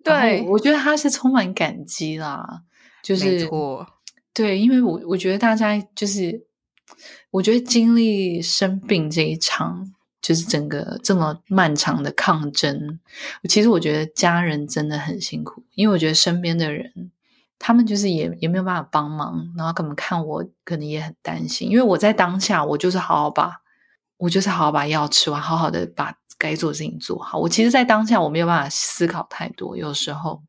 [0.04, 2.64] 对，我觉得他是充满感激啦，
[3.04, 3.86] 就是错，
[4.34, 6.46] 对，因为我我觉得大家就是，
[7.32, 13.00] 我觉得经历生病这一场，就是整个这么漫长的抗争，
[13.48, 17.12] 其实我觉得家人真的很辛苦，因为我觉得身边的人，
[17.60, 23.62] 他们就是也也没有办法帮忙，然后他们看我可能也很担心，因为我在当下，我就是好好把，
[24.18, 26.19] 我就是好好把药吃完，好好的把。
[26.40, 27.38] 该做的事情做好。
[27.38, 30.42] 我其实，在当下我没有办法思考太多，有时候，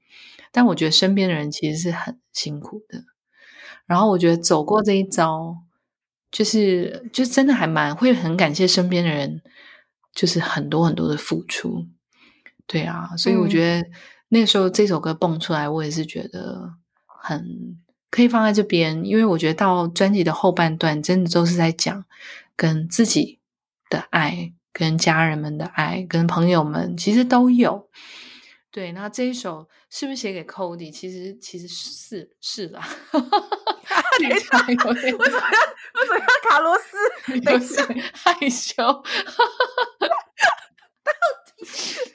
[0.50, 3.04] 但我觉得身边的人其实是很辛苦的。
[3.86, 5.56] 然后，我觉得走过这一遭，
[6.30, 9.42] 就是就真的还蛮会很感谢身边的人，
[10.14, 11.86] 就是很多很多的付出。
[12.68, 13.88] 对啊，所以我觉得
[14.28, 16.74] 那个时候这首歌蹦出来，我也是觉得
[17.04, 17.76] 很
[18.10, 22.04] 可以放在这边，因为我觉得到专辑的后半段，真的都是在讲
[22.54, 23.40] 跟自己
[23.88, 24.52] 的爱。
[24.72, 27.88] 跟家人们的爱，跟朋友们其实都有。
[28.70, 30.92] 对，那这一首是不是写给 Cody？
[30.92, 32.86] 其实其实是是啦。
[33.12, 35.28] 等一下，为什么要为
[36.06, 36.96] 什么要卡罗斯？
[37.42, 38.82] 等一下，害羞。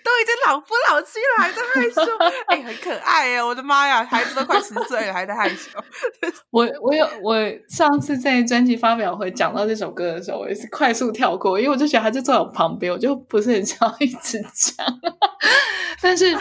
[0.03, 2.01] 都已经老夫老妻了，还在害羞，
[2.47, 3.43] 哎、很可爱耶！
[3.43, 5.69] 我的妈呀，孩子都快十岁了，还在害羞。
[6.51, 7.35] 我我有我
[7.69, 14.85] 上次在专辑发表会讲到这首歌的时候，我也是快速跳过，因为我就觉得他就坐在我旁边，我就不是很想要一直讲。
[16.01, 16.37] 但是，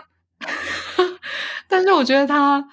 [1.68, 2.64] 但是我觉得他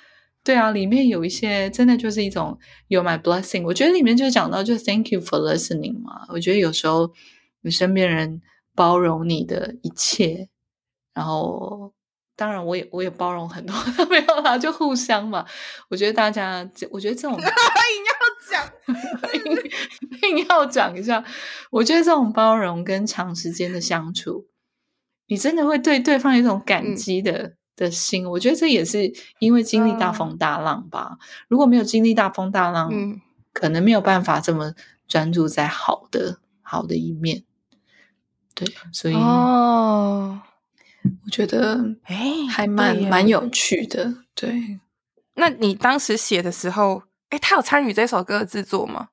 [0.44, 2.58] 对啊，里面有一些真的就是一种
[2.88, 3.64] “you my blessing。
[3.64, 6.26] 我觉得里面就讲到就 Thank you for listening 嘛。
[6.30, 7.12] 我觉得有时候
[7.62, 8.42] 你身边人。
[8.78, 10.50] 包容你的一切，
[11.16, 11.92] 然后
[12.36, 13.76] 当然我也我也包容很多，
[14.08, 15.44] 没有啦，就互相嘛。
[15.90, 18.14] 我觉得大家，我觉得这种 硬要
[18.52, 18.72] 讲，
[20.30, 21.24] 硬要讲一下。
[21.72, 24.46] 我觉得这种包容跟长时间的相处，
[25.26, 28.30] 你真的会对对方有一种感激的、嗯、的心。
[28.30, 31.18] 我觉得这也是因为经历大风大浪吧。
[31.48, 33.20] 如果没有经历大风大浪，嗯，
[33.52, 34.76] 可能没有办法这么
[35.08, 37.44] 专注在好的好的一面。
[38.60, 40.42] 对，所以哦，
[41.04, 42.18] 我觉得哎，
[42.50, 44.12] 还蛮蛮有趣的。
[44.34, 44.80] 对，
[45.36, 49.10] 那你当时写的时候，哎，他有参与这首歌的制作吗？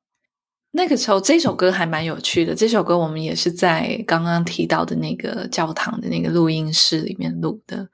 [0.71, 2.55] 那个时候，这首歌还蛮有趣的。
[2.55, 7.87] 这首歌我们也是在刚刚提到的那个教堂的那个录音室里面录的，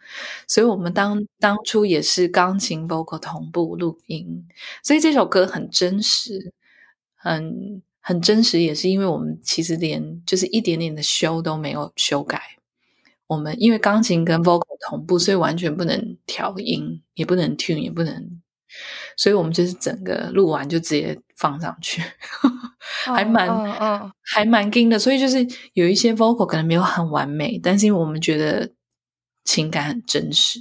[0.47, 4.47] 所以我们当当初也是钢琴 vocal 同步录音，
[4.85, 6.53] 所以这首歌很真实，
[7.17, 7.83] 很。
[8.01, 12.41] 很真实，也是因为我们其实连就是一点点的修都没有修改。
[13.27, 18.41] 我们因为钢琴跟 vocal 同步，所以完全不能调音，也不能 tune，也不能，
[19.17, 22.03] 所以我们就是整个录完就直接放上去，
[23.07, 24.11] 还蛮、oh, oh, oh.
[24.35, 24.99] 还蛮硬的。
[24.99, 28.69] 所以就是有一些 vocal 可能没有很完美，但是因为我们觉得
[29.45, 30.59] 情感很真实，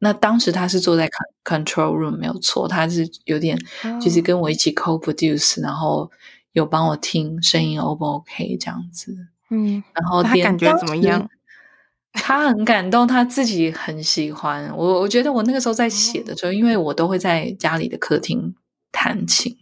[0.00, 1.08] 那当时他是坐在
[1.44, 3.56] control room 没有错，他是有点
[4.02, 6.10] 就是跟我一起 co-produce，、哦、然后
[6.58, 9.16] 有帮我听声音 O 不 OK 这样子。
[9.50, 11.28] 嗯，然后他感觉怎么样？
[12.12, 15.00] 他很感动，他自己很喜欢我。
[15.00, 18.54] 我觉得我那个时候在写的时候，哦、因为我都会在家里的客厅
[18.92, 19.56] 弹琴，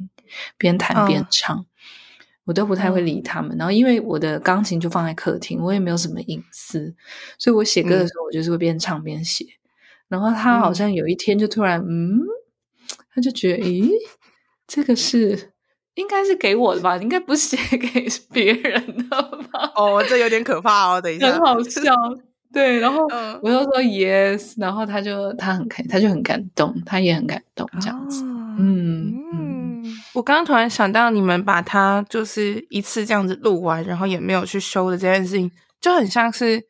[0.58, 1.56] 边弹边唱。
[1.56, 1.66] 哦
[2.46, 6.94] 我都不太会理他们，然后因为我的钢琴就放在客厅，我也没有什么隐私，
[7.40, 9.44] 所以我写歌的时候，我就是会边唱边写。
[9.44, 9.58] 嗯、
[10.10, 12.20] 然后他好像有一天就突然，嗯，
[13.12, 13.90] 他就觉得，咦，
[14.68, 15.54] 这个是
[15.96, 16.96] 应该是给我的吧？
[16.96, 19.72] 应该不是写给别人的吧？
[19.74, 21.92] 哦，这有点可怕哦，等一下，很好笑。
[22.52, 23.06] 对，然后
[23.42, 29.04] 我就说 yes，然后他就他很开，他就很感动，他也很感动，这样子，哦、嗯。
[30.14, 36.62] 我刚刚突然想到，你们把它就是一次这样子录完，然后也没有去修的这件事情，就很像是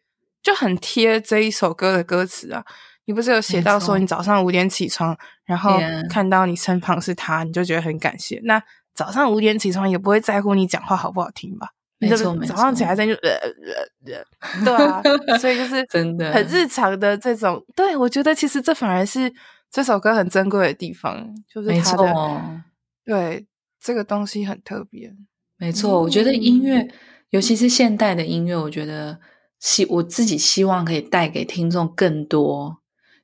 [0.42, 2.64] 就很贴这一首歌的歌词啊。
[3.04, 5.78] 你不是有写到说，你早上五点起床，然后
[6.10, 8.40] 看到你身旁是他，你就觉得很感谢。
[8.42, 8.60] 那
[8.96, 11.68] 早上五点起床也不会在乎你讲话好不好听吧？
[11.98, 12.54] 没错，没错。
[12.54, 15.02] 早上起来在就呃呃呃，对啊，
[15.38, 17.64] 所以就是真的很日常的这种。
[17.74, 19.32] 对，我觉得其实这反而是
[19.70, 22.62] 这首歌很珍贵的地方，就是它的。
[23.04, 23.46] 对，
[23.80, 25.12] 这个东西很特别，
[25.58, 26.02] 没错。
[26.02, 26.90] 我觉得音乐，嗯、
[27.30, 29.18] 尤其是现代的音乐，我觉得
[29.60, 32.78] 希我自己希望可以带给听众更多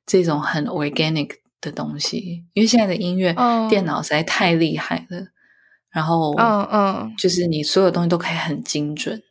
[0.05, 1.29] 这种很 organic
[1.61, 2.45] 的东西。
[2.53, 5.27] 因为现在的音乐，嗯、电脑实在太厉害了，
[5.93, 9.21] 然后，嗯嗯，就是你所有东西都可以很精准。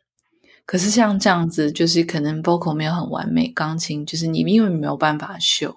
[0.65, 5.75] 可是像这样子，就是可能 vocal 没有很完美，钢琴就是你因为没有办法修，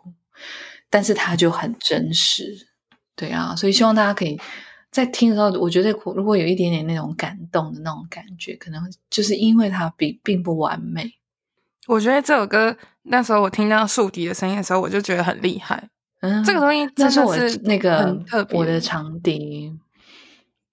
[0.89, 2.69] 但是它就很真实。
[3.15, 4.41] 对啊，所以希望大家可以。
[4.89, 11.13] 在听的时候，我觉得如果有一点点那种感动的那种感觉，可能就是因为它并并不完美。
[11.87, 15.91] 我觉得这首歌那时候我听到竖笛的声音的时候，我就觉得很厉害。
[16.21, 19.77] 嗯，这个东西真的是我那个很特别，我的长笛啊、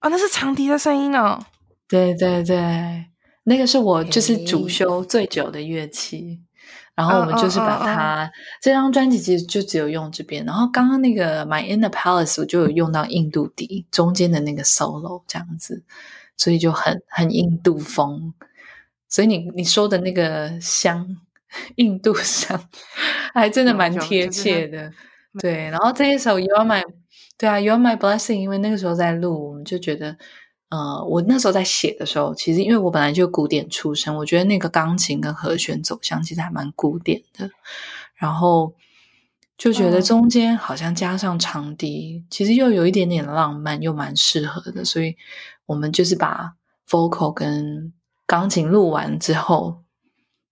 [0.04, 1.42] 哦，那是长笛的声音哦。
[1.88, 3.06] 对对对，
[3.44, 6.42] 那个是我就是主修最久的乐器。
[6.94, 8.30] 然后我们就是把它、oh, oh, oh, oh.
[8.60, 15.82] 这张专辑其实就只有用这边，然后刚刚那个 My Inner Palace 我就有用到印度笛中间的那个 solo 这样子，
[16.36, 18.34] 所以就很很印度风。
[19.08, 21.16] 所以你你说的那个香，
[21.76, 22.62] 印度香，
[23.34, 24.92] 还真的蛮贴切的。
[25.40, 26.84] 对，然后这一首 You Are My，
[27.38, 30.16] 对啊 You Are My Blessing，因为那个时候在录，我们就觉得。
[30.70, 37.48] 呃，我那时候在写的时候，其实因为我本来就古典出身，我觉得那个钢琴跟和弦走向其实还蛮古典的，
[38.16, 38.74] 然后
[39.56, 45.14] 就觉得中间好像加上长笛，嗯、其实又有一点点浪漫，又蛮适合的，所以
[45.66, 46.54] 我们就是把
[46.88, 47.92] vocal 跟
[48.26, 49.84] 钢琴录完之后，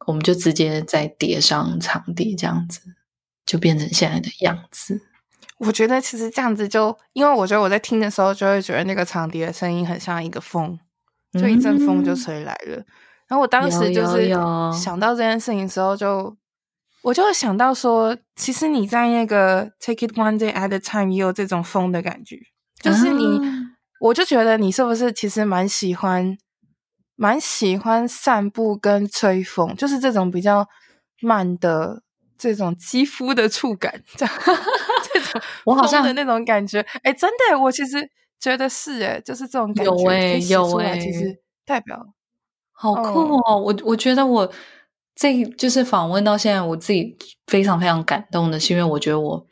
[0.07, 2.81] 我们就直接再叠上长笛，这样子
[3.45, 5.01] 就变成现在的样子。
[5.65, 10.79] 我觉得其实这样子就，因为我觉得我在听的时候就会觉得那个长笛的声音很像一个风，
[11.41, 12.77] 就一阵风就吹来了。
[12.77, 12.87] 嗯、
[13.29, 14.29] 然后我当时就是
[14.77, 16.37] 想到这件事情的时候就，就
[17.03, 22.39] 我就会想到说，其实你在那个 Take It One Day at a Time 也有这种风的感觉，
[22.83, 26.37] 就是你，嗯、我就觉得你是不是其实蛮喜欢，
[27.15, 30.67] 蛮喜欢散步跟吹风，就是这种比较
[31.21, 32.03] 慢的。
[32.39, 34.53] 这种肌肤的触感，这样这
[35.23, 41.99] 种 我好像的那种感觉，哎，真的，我其实觉得是，哎，就是这种感觉，有哎，有哎，其实代表
[42.73, 43.59] 好酷哦。
[43.59, 44.53] 我我觉得我
[45.15, 49.47] 这就是访问到现在，我自己非常非常感动的，是因为我觉得我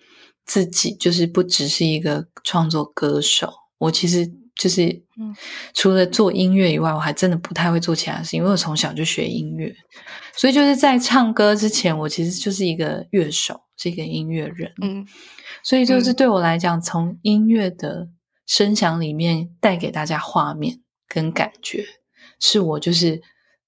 [0.45, 4.31] 自己就是不只是一个创作歌手，我其实。
[4.57, 5.35] 就是，嗯，
[5.73, 9.75] 除了做音乐以外，我还真的不太会做其他事情，因为我从小就学音乐，
[10.37, 15.07] 所以就是在唱歌之前，我其实就是一个乐手，是一个音乐人，嗯，
[15.63, 18.09] 所以就是对我来讲，嗯，从音乐的
[18.47, 21.85] 声响里面带给大家画面跟感觉，
[22.39, 23.21] 是我就是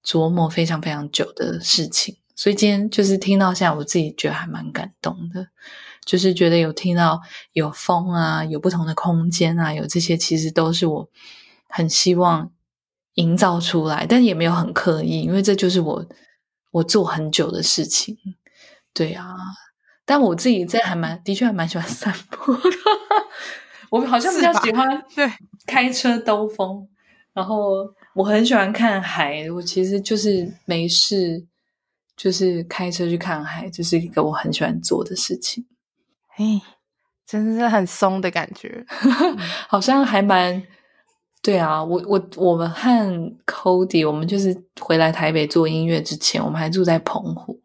[0.05, 5.49] 琢磨非常非常久的事情，所以今天就是听到现在，我自己觉得还蛮感动的。
[6.05, 7.21] 就是觉得有听到
[7.53, 11.09] 有风啊，有不同的空间啊，有这些其实都是我
[11.69, 12.51] 很希望
[13.15, 16.05] 营造出来，但也没有很刻意，因为这就是我
[16.73, 18.19] 我做很久的事情。
[18.93, 19.37] 对啊，
[20.13, 22.61] 但我自己这还蛮的确还蛮喜欢散步的，
[23.89, 25.27] 我好像比较喜欢对
[25.67, 26.87] 开车兜风，
[27.33, 31.43] 然后我很喜欢看海，我其实就是没事
[32.15, 35.65] 就是开车去看海，就是一个我很喜欢做的事情。
[36.37, 36.61] 哎，
[37.27, 38.85] 真的是很松的感觉，
[39.67, 40.63] 好像还蛮
[41.41, 41.83] 对啊。
[41.83, 42.91] 我我我们和
[43.47, 47.59] Cody，我们就是回来台北做音乐之前，我们还住在澎湖。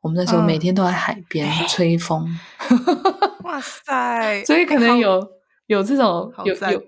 [0.00, 2.28] 我们那时候每天都在海边、嗯、吹风，
[3.44, 4.42] 哇塞！
[4.46, 5.20] 所以可能有
[5.66, 6.82] 有这种有有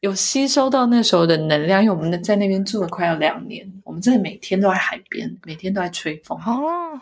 [0.00, 6.98] 有吸收到那时候的能量，因为我们在那边住了快要两年，我们真的每天都在海边，每天都在吹风哦，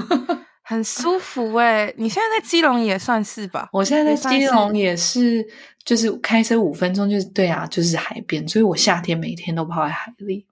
[0.64, 1.92] 很舒服哎！
[1.98, 3.68] 你现在在基隆也算是吧？
[3.72, 5.46] 我现在在基隆也是，
[5.84, 10.46] 就是开车五分钟，就是对啊，就是海边，所以我夏天每天都泡在海里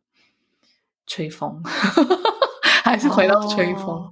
[1.07, 1.63] 吹风。
[2.83, 4.11] 还是回到吹风，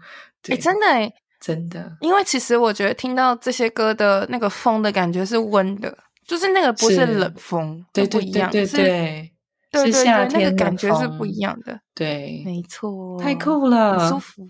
[0.48, 9.32] 哎、真的哎，真的，因为其实我觉得听到这些歌的那个风的感觉是温的，就是那个不是冷风，对对对对对，是对
[9.70, 14.42] 对对，那个感觉是不一样的，对，没错，太酷了，很舒服，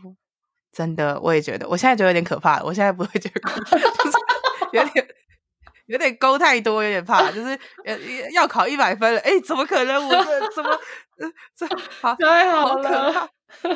[0.72, 3.40] 真的，我也觉得，我现在觉得有点可怕，我现在不会觉得
[4.72, 5.06] 有点
[5.86, 7.58] 有点勾太多，有点怕，就是
[8.32, 10.06] 要考一百分了，哎，怎么可能？
[10.06, 10.78] 我这怎么
[11.56, 11.66] 这
[12.00, 13.28] 好太好了，好可怕。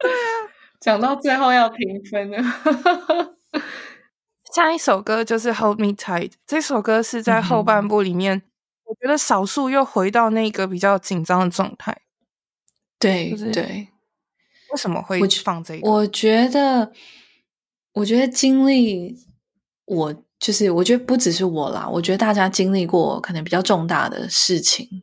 [0.00, 0.32] 对啊，
[0.80, 2.38] 讲到最后要评分了。
[4.54, 8.42] 下一首歌就是《Hold Me Tight》，这首歌是在后半部里面，嗯、
[8.84, 12.00] 我觉得少数又回到那个比较紧张的状态。
[12.98, 13.88] 对、就是、对，
[14.72, 15.88] 为什么会放这个？
[15.88, 16.92] 我觉得，
[17.92, 19.16] 我觉得经历，
[19.84, 25.02] 我就是我觉得不只是我啦，我觉得大家经历过可能比较重大的事情，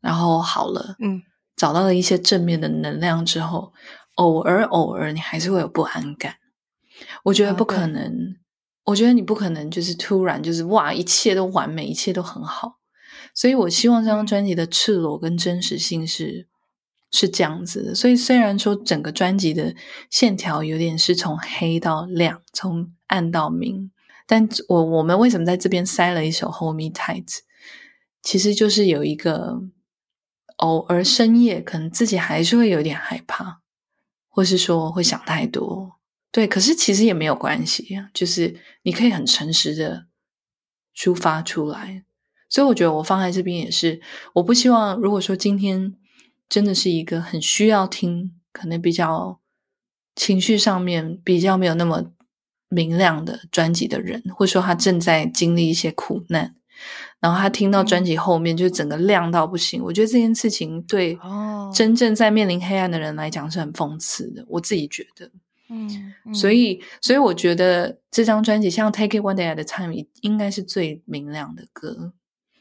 [0.00, 1.22] 然后好了，嗯。
[1.56, 3.72] 找到了一些正面的能量之后，
[4.18, 6.36] 偶尔偶尔你还是会有不安感。
[7.24, 12.78] 我觉得不可能，哦、我觉得你不可能就是突然就是哇，一切都完美，一切都很好。
[13.34, 16.46] 所以我希望这张专辑的赤裸跟真实性是
[17.10, 17.94] 是这样子的。
[17.94, 19.74] 所以虽然说整个专辑的
[20.10, 23.90] 线条有点是从黑到亮，从暗到明，
[24.26, 27.24] 但我我们为什么在这边塞了一首《Hold Me Tight》？
[28.22, 29.62] 其实就是有一个。
[30.58, 33.60] 偶尔深夜，可能自己还是会有点害怕，
[34.38, 35.98] 或是说会想太多。
[36.30, 40.06] 对，可是其实也没有关系，就是你可以很诚实的
[40.94, 42.04] 抒发出来。
[42.48, 44.00] 所以我觉得我放在这边也是，
[44.34, 45.92] 我不希望如果说今天
[46.48, 49.40] 真的是一个很需要听，可能比较
[50.14, 52.12] 情绪上面比较没有那么
[52.68, 56.54] 明亮的专辑的人，或者说他正在经历一些苦难。
[57.20, 61.18] 然后他听到专辑后面就整个亮到不行，我觉得这件事情对
[61.74, 65.30] 真正在面临黑暗的人来讲是很讽刺的，我自己觉得。
[65.70, 72.12] 嗯，所以所以我觉得这张专辑像《Take It One Day at a Time》应该是最明亮的歌，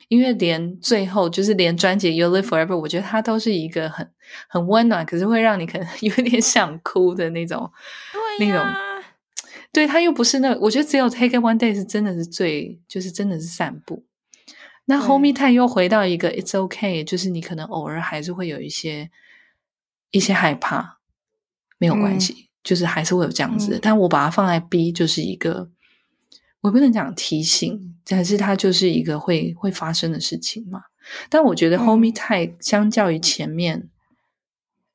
[0.09, 4.11] 因为连最后就是连专辑《You Live Forever》，我觉得它都是一个很
[4.49, 7.72] 很温暖，可是会让你可能 有点想哭的那种，
[8.39, 8.61] 那种。
[9.72, 14.05] 对，他又不是那，我觉得只有《Take It One Day》是真的是最，就是真的是散步。
[14.86, 19.11] 那 Hold Me Tight 又回到一个 It's okay，就是你可能偶尔还是会有一些
[20.11, 20.99] 一些害怕，
[21.78, 23.76] 没有关系，嗯、就是还是会有这样子。
[23.76, 25.70] 嗯、但我把它放在 B，就是一个
[26.61, 30.84] 我不能讲提醒，但是它就是一个会会发生的事情嘛。
[31.30, 33.89] 但我觉得 Hold Me Tight 相较于前面，嗯、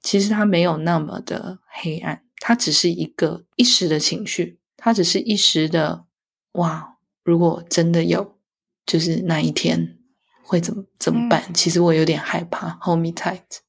[0.03, 6.05] 其实它没有那么的黑暗，它只是一个一时的情绪，它只是一时的
[6.53, 6.99] 哇。
[7.23, 8.37] 如果真的有。
[8.85, 9.97] 就是那一天
[10.43, 11.45] 会怎么怎么办？
[11.47, 12.77] 嗯、其实我有点害怕。
[12.83, 13.61] Hold me tight。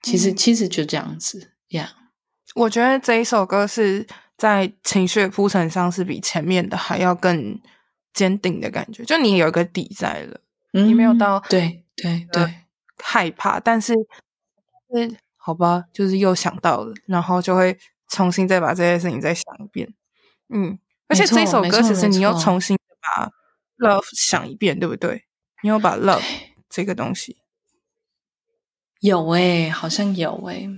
[0.00, 1.88] 其实、嗯、其实就这样子，Yeah。
[2.54, 4.06] 我觉得这一首歌是
[4.36, 7.60] 在情绪铺陈上是比前面的还要更
[8.14, 9.04] 坚定的感觉。
[9.04, 10.40] 就你有一个底在了，
[10.72, 12.54] 嗯、你没有到对对对
[12.98, 17.76] 害怕，但是是好吧，就是又想到了，然后就会
[18.08, 19.92] 重新再把这些事情再想一遍。
[20.52, 20.78] 嗯，
[21.08, 23.30] 而且这首歌其实你又重新把。
[23.80, 25.24] Love 想一遍，对不对？
[25.62, 26.22] 你又把 Love
[26.68, 27.38] 这个东西
[29.00, 30.70] 有诶、欸，好像有诶、欸。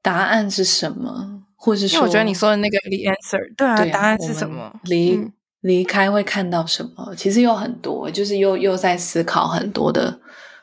[0.00, 1.44] 答案是什么？
[1.56, 4.80] 或是说，我觉得你说的那个 The Answer，对啊，对啊，答案是什么？
[4.84, 7.14] 离、嗯、离开会看到什么？
[7.14, 10.18] 其实有很多，就是又又在思考很多的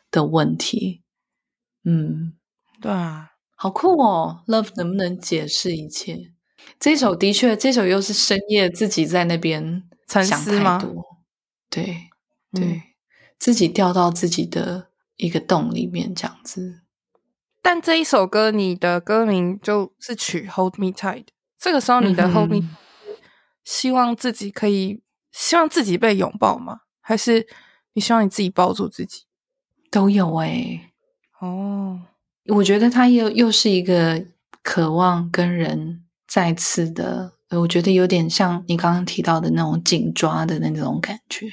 [0.09, 1.03] 的问题。
[1.83, 2.33] 嗯，
[2.81, 6.33] 对啊，好酷哦！Love 能不能解释一切？
[6.79, 9.83] 这首的确，这首又是深夜自己在那边。
[10.07, 10.81] 沉思吗？
[11.69, 11.83] 对
[12.53, 12.81] 对，嗯、
[13.37, 14.87] 自己掉到自己的
[15.17, 16.83] 一个洞里面这样子。
[17.61, 21.25] 但这一首歌，你的歌名就是取 Hold Me Tight。
[21.59, 22.69] 这个时候，你的 Hold Me，、嗯、
[23.65, 25.01] 希望自己可以，
[25.33, 26.83] 希望自己被拥抱吗？
[27.01, 27.45] 还是
[27.91, 29.23] 你希望你自己抱住自己？
[29.91, 30.89] 都有诶、
[31.41, 31.99] 欸、哦，
[32.45, 34.25] 我觉得他又又是一个
[34.63, 37.33] 渴望跟人再次的。
[37.49, 41.47] 我觉得有点像你刚刚提到的那种紧抓的那种感觉，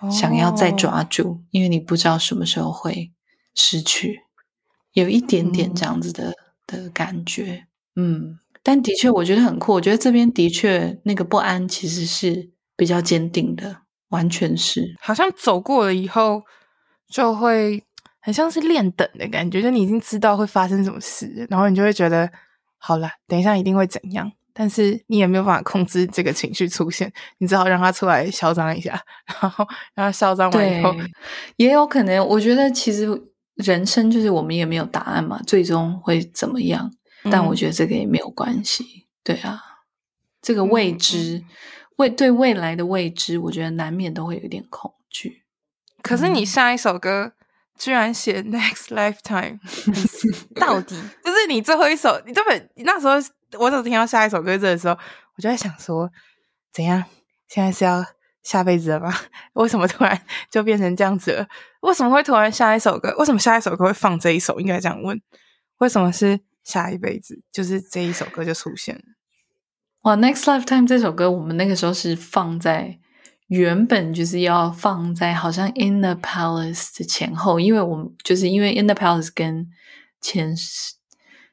[0.00, 3.12] 哦、想要再抓住，因为你不知道什么时候会
[3.54, 4.22] 失去，
[4.94, 6.30] 有一点点这样子的、
[6.66, 7.68] 嗯、的感觉。
[7.94, 16.42] 嗯，但的确我觉得很酷，我觉得这边的确那个不安其实是比较坚定的，完全是，好像走过了以后
[17.08, 17.84] 就会
[18.20, 22.28] 很像是练等的感觉，就你已经知道会发生什么事，然后你就会觉得
[22.86, 24.30] 好了，等一下一定会怎样。
[24.52, 29.02] 但是你也没有办法控制这个情绪出现，你只好让他出来嚣张一下，
[29.40, 30.94] 然后让他嚣张完以后，
[31.56, 32.20] 也有可能。
[32.26, 33.08] 我觉得其实
[33.54, 36.92] 人生就是我们也没有答案嘛，最终会怎么样？
[37.30, 38.84] 但我觉得这个也没有关系。
[38.84, 39.62] 嗯、对啊，
[40.42, 41.44] 这个未知，嗯、
[41.96, 45.44] 未对未来的未知，我觉得难免都会有一点恐惧。
[46.02, 47.32] 可是你下一首歌
[47.78, 49.58] 居然写 Next Lifetime，
[50.60, 53.14] 到底就是你最后一首，你根本那时候。
[53.56, 54.98] 我只听到下一首歌的时候，
[55.36, 56.10] 我就在想说，
[56.72, 57.04] 怎样？
[57.46, 58.04] 现在是要
[58.42, 59.14] 下辈子了吗？
[59.54, 60.20] 为什么突然
[60.50, 61.46] 就变成这样子了？
[61.82, 63.14] 为什么会突然下一首歌？
[63.16, 64.58] 为什么下一首歌会放这一首？
[64.58, 65.20] 应该这样问：
[65.78, 67.40] 为什么是下一辈子？
[67.52, 69.02] 就是这一首歌就出现了。
[70.02, 72.98] 哇，Next Lifetime 这首歌，我们那个时候是放在
[73.54, 79.70] 原本就是要放在好像 In the Palace 的前后，因为我们就是因为 In the Palace 跟
[80.20, 80.94] 前世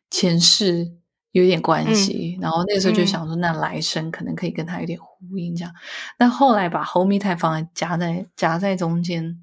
[0.10, 0.94] 前世。
[1.34, 5.74] 有点关系，嗯、然后那时候就想说，那来生可能可以跟他有点呼应，这样。
[6.18, 9.40] 但、嗯、后来把 Hold Me Tight 放在夹在夹在中间，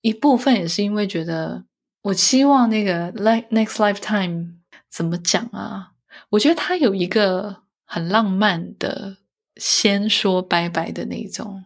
[0.00, 1.64] 一部分也是因为觉得，
[2.02, 4.52] 我希望那个 Like Next Lifetime
[4.88, 5.90] 怎么讲啊？
[6.30, 9.16] 我觉得他有一个很浪漫的
[9.56, 11.64] 先说拜拜的那种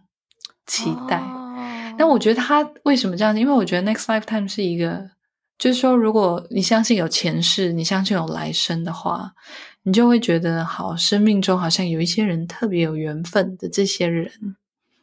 [0.67, 1.21] 期待。
[1.99, 3.39] 那、哦、我觉得他为什么这样？
[3.39, 5.11] 因为我觉得 Next Lifetime 是一个。
[5.59, 9.33] 就是说，如果你相信有前世，你相信有来生的话，
[9.85, 14.31] 你就会觉得，好，生命中好像有一些人特别有缘分的这些人，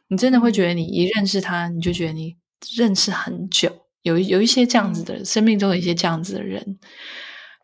[0.06, 2.36] 你真的会觉得，你一认识他，你就觉得你
[2.76, 3.68] 认识很久，
[4.02, 6.78] 有有一些这样子的、嗯、生命中有一些这样子的人，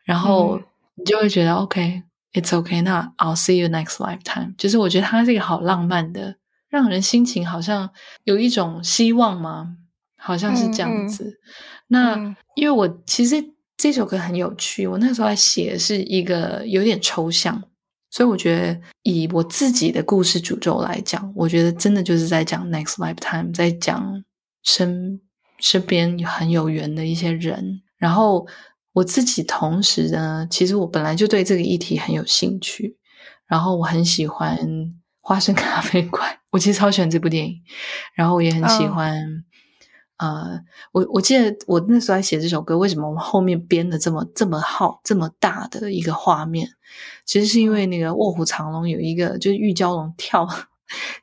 [0.03, 0.59] 然后
[0.95, 2.03] 你就会觉得、嗯、
[2.33, 4.55] ，OK，it's okay，那 I'll see you next lifetime。
[4.57, 6.35] 就是我觉得他这个好浪漫的，
[6.69, 7.89] 让人心情好像
[8.23, 9.75] 有一种希望吗，
[10.17, 11.39] 好像是这样子。
[11.87, 13.35] 那、嗯、因为我其实
[13.77, 17.61] 这首歌很有趣，我那时候还写的是一个有点抽象，
[18.09, 24.23] 所以我觉得以我自己的故事诅咒来讲，我觉得真的就是在讲 next lifetime，在讲
[24.63, 25.19] 身
[25.59, 27.81] 身边很有缘的一些人。
[27.97, 28.47] 然后
[28.93, 32.97] 我自己同时呢，其实我本来就对这个议题很有兴趣，
[33.47, 34.57] 然后我很喜欢
[35.21, 37.55] 《花生咖啡馆》，我其实超喜欢这部电影，
[38.13, 39.43] 然后我也很喜欢、哦。
[40.17, 40.59] 呃，
[40.91, 46.69] 我我记得我那时候在写这首歌，为什么我们后面编的这么这么好这么大的一个画面？
[47.25, 50.45] 其实是因为那个《卧虎藏龙》有一个就是玉娇龙跳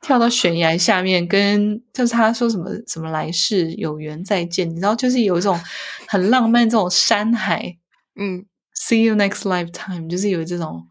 [0.01, 5.59] 跳到悬崖下面，跟就是他说什么什么来世有缘再见，你知道，就是有一种
[6.07, 7.77] 很浪漫这种山海，
[8.15, 8.45] 嗯
[8.75, 10.87] ，See you next lifetime，就是有这种，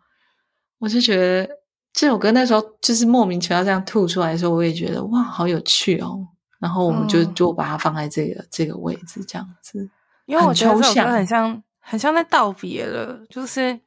[0.78, 1.48] 我就觉得
[1.92, 6.26] 这首歌那时候就是莫名其妙这样吐出来的时候，我也觉得哇，好有趣哦。
[6.60, 9.88] 然后我们就就把它放在这个、嗯、这个位置，这样子，
[10.26, 13.78] 因为我觉得这首歌很像，很像在道别了，就是，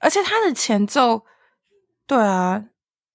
[0.00, 1.22] 而且它的前奏，
[2.06, 2.64] 对啊，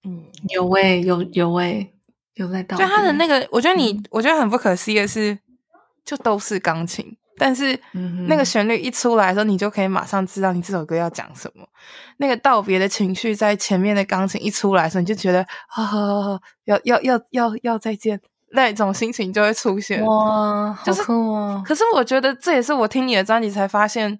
[0.04, 1.92] 嗯，有味，有有味，
[2.34, 2.86] 有在道别。
[2.86, 5.38] 就他的那个，我觉得你，嗯、我觉得很不可思议的是，
[6.04, 7.78] 就都是钢琴，但是
[8.26, 11.66] 那个旋律一出来的时候，你就可以马上知道你这首歌要讲什么。
[12.18, 18.20] 那个道别的情绪在前面的钢琴一出来的时候，你就觉得，好好好好，要要要要要再见。
[18.52, 21.62] 那种心情就会出现哇，就是，好酷啊！
[21.64, 24.18] 可是我觉得这也是我听你的专辑才发现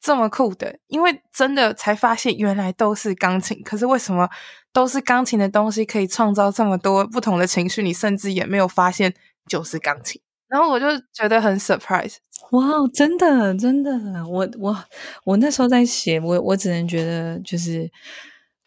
[0.00, 3.60] 这么酷的，因为真的才发现原来都是钢琴。
[3.64, 4.30] 可是为什么
[4.76, 7.82] 都是钢琴的东西可以创造这么多不同的情绪？
[7.82, 9.14] 你甚至也没有发现
[9.48, 10.20] 就是钢琴。
[10.48, 12.16] 然后我就觉得很 surprise，
[12.50, 13.90] 哇，真的真的，
[14.28, 14.84] 我我
[15.24, 17.90] 我那时候在写，我我只能觉得就是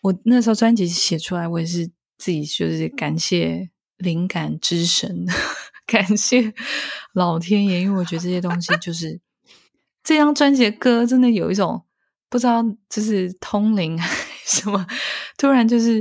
[0.02, 1.86] 我那时候专辑写出来，我也是
[2.18, 3.70] 自己就是感谢。
[4.00, 5.26] 灵感之神，
[5.86, 6.54] 感谢
[7.12, 9.20] 老天爷，因为我觉得这些东西就是
[10.02, 11.84] 这张专辑的歌，真的有一种
[12.30, 14.00] 不知道就是通灵
[14.50, 14.86] 什么，
[15.38, 16.00] 突然就是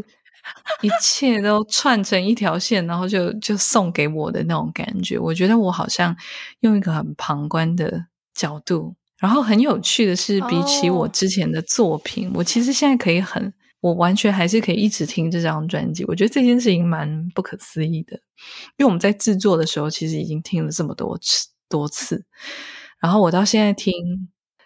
[0.80, 5.18] 一切都串成一条线，然后就就送给我的那种感觉。
[5.18, 6.16] 我觉得我好像
[6.60, 13.52] 用一个很旁观的角度，然后很有趣的是，比起我之前的作品，我其实现在可以很。
[13.80, 18.16] 我完全还是可以一直听这张专辑，我觉得这件事情蛮不可思议的，
[18.76, 22.24] 因为我们在制作的时候其实已经听了这么多次多次，
[23.00, 23.94] 然后我到现在听，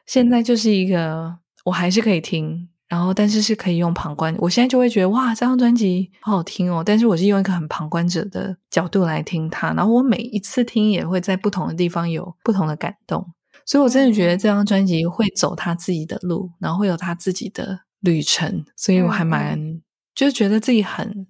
[0.07, 13.26] 现在就是一个我还是可以听，然后但是是可以用旁观，我现在就会觉得哇，这张专辑好好听哦，但是我是用一个很旁观者的角度来听它，然后我每一次听也会在不同的地方有不同的感动，
[13.64, 17.80] 所以我真的觉得这张专辑会走他自己的路，然后会有他自己的。
[18.03, 19.80] 旅程，所以我还蛮、嗯、
[20.12, 21.24] 就觉得自己很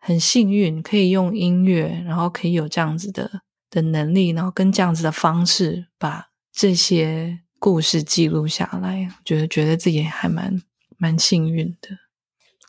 [0.00, 3.30] 很幸运，可以用音乐，然后可以有这样子的
[3.68, 10.62] 的能力，然后跟这样子的方式把这些故事记录下来，觉得觉得自己还蛮
[11.04, 11.90] 蛮幸运的。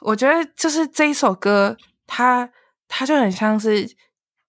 [0.02, 2.50] 我觉得就是这一首歌，它
[2.90, 3.90] 它就很像是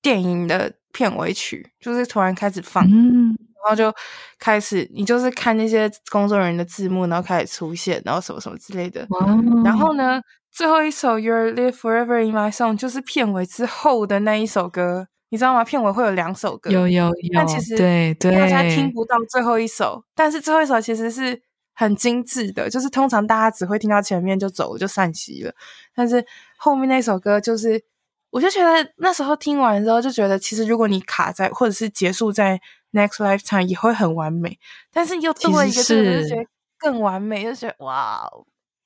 [0.02, 2.84] 电影的片尾曲，就是突然开始放。
[2.84, 3.92] 嗯然后就
[4.38, 9.04] 开始，你就是看那些工作人员的字幕，然后开始出现，然后什么什么之类的。
[9.20, 10.22] 嗯、然后呢，
[10.52, 15.64] 最后一首《You'll Live Forever in My Song》就是片尾之后的那一首歌，你知道吗？
[15.64, 17.12] 片尾会有两首歌，有有有。
[17.34, 21.42] 但其实对对，大家听不到最后一首，但是最后一首其实是
[21.76, 25.54] 很精致的，就是通常大家只会听到前面就走了就散席了，
[25.94, 27.84] 但是后面那首歌就是。
[28.30, 32.60] 我就觉得那时候听完之后，就觉得其实如果你卡在或者是结束在
[32.92, 34.58] Next Lifetime 也会很完美，
[34.92, 36.46] 但是又多了一个这个，就觉得
[36.76, 38.28] 更完美，就觉得哇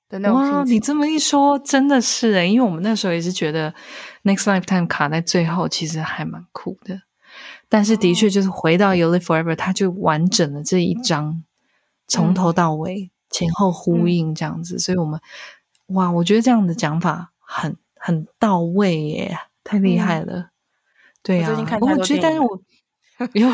[0.08, 0.38] 的那种。
[0.38, 3.74] 哇，你这么一说，真的是诶，因为我们那时候也是觉得
[4.22, 7.00] Next Lifetime 卡在最后，其实还蛮酷的。
[7.68, 11.42] 但是的确就是回到 You Live Forever，它就完整了这一章，
[12.10, 15.18] 从头到尾前后呼应这样子，所以我们
[15.86, 17.78] 哇，我觉得这样的讲法很。
[18.02, 20.38] 很到位耶，太厉害了！
[20.38, 20.50] 嗯、
[21.22, 22.58] 对呀、啊，我，我觉得，但是我
[23.34, 23.46] 有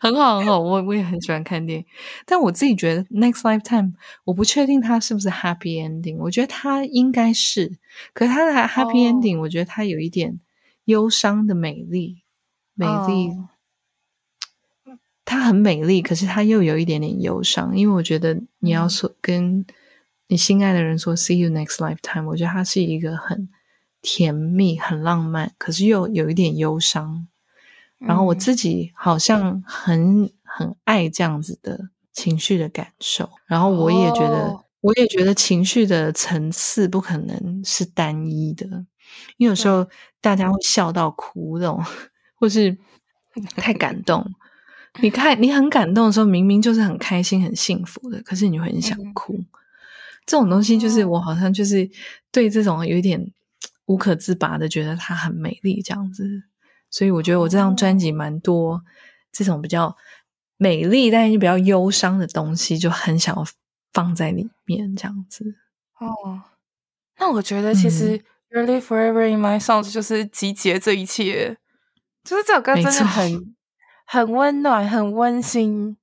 [0.00, 1.84] 很好很好，我我也很喜欢看电影。
[2.24, 3.92] 但我自己觉得《Next Lifetime》，
[4.24, 7.78] 我不确定它是不是 Happy Ending，我觉得它应该是。
[8.14, 10.40] 可是它的 Happy Ending，、哦、我觉得它有一点
[10.86, 12.22] 忧伤的美丽，
[12.72, 13.30] 美丽。
[15.24, 19.64] 哦、它很美丽，可是它又有一点点忧伤，因为我觉得你要说跟。
[20.26, 23.50] 你心爱的人说 “See you next lifetime”，我觉得它是一个很
[24.00, 27.28] 甜蜜、很浪漫，可是又有一点忧伤。
[27.98, 33.28] 然后我自己好像很很爱这样子的情绪的感受。
[33.46, 38.66] 然后我也觉得，哦、我也觉得情绪的层次不可能是单一的，
[39.36, 39.86] 因为有时候
[40.22, 41.84] 大家会笑到哭那种，
[42.34, 42.78] 或是
[43.56, 44.26] 太感动。
[45.02, 49.34] 你看，你很感动的时候，明明就是很开心、很幸福的，可是你会很想哭。
[49.34, 49.46] 嗯
[50.26, 51.86] 这种东西就是我好像就是
[52.32, 53.30] 对这种有一点
[53.84, 56.44] 无可自拔的，觉得它很美丽这样子，
[56.88, 58.82] 所以我觉得我这张专辑蛮多
[59.30, 59.94] 这种比较
[60.56, 63.44] 美丽但是比较忧伤的东西，就很想要
[63.92, 65.56] 放在里面这样子。
[65.98, 66.40] 哦，
[67.18, 68.18] 那我觉得其实
[68.50, 71.58] 《Live Forever in My Songs》就是集结这一切，
[72.24, 73.54] 就是这首歌真的很
[74.04, 75.96] 很温暖，很温馨。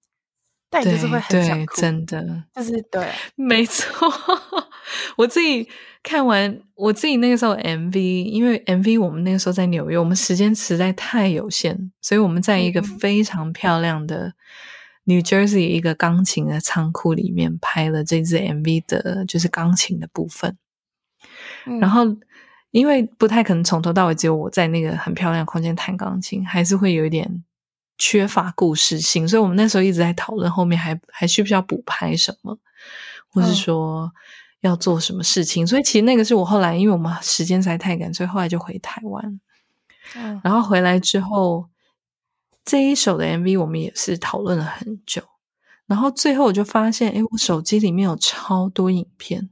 [0.74, 4.10] 但你就是会很想哭，真的就是对，没错。
[5.18, 5.68] 我自己
[6.02, 14.34] 看完我自己那个时候 MV，因为 MV 我们那个时候在纽约，我们时间实在太有限，所以我们在一个非常漂亮的
[15.04, 20.58] New Jersey 一个钢琴的仓库里面拍了这支 MV 的，就是钢琴的部分。
[21.66, 22.06] 嗯、然后
[22.72, 27.44] 因为不太可能从头到尾只有我在那个很漂亮的空间弹钢琴，还是会有一点。
[28.04, 32.58] 缺乏故事性，所以我们那时候一直在讨论后面还还需不需要补拍什么，
[33.30, 34.12] 或是说
[34.62, 35.64] 要做什么事情。
[35.64, 39.40] 嗯、所以其实那个是我后来，因为我们时间实在太赶，所以后来就回台湾。
[40.16, 41.70] 嗯，然后回来之后，
[42.66, 45.22] 这一首的 MV 我们也是讨论了很久。
[45.86, 49.48] 然后最后我就发现，诶，我手机里面有超多影片，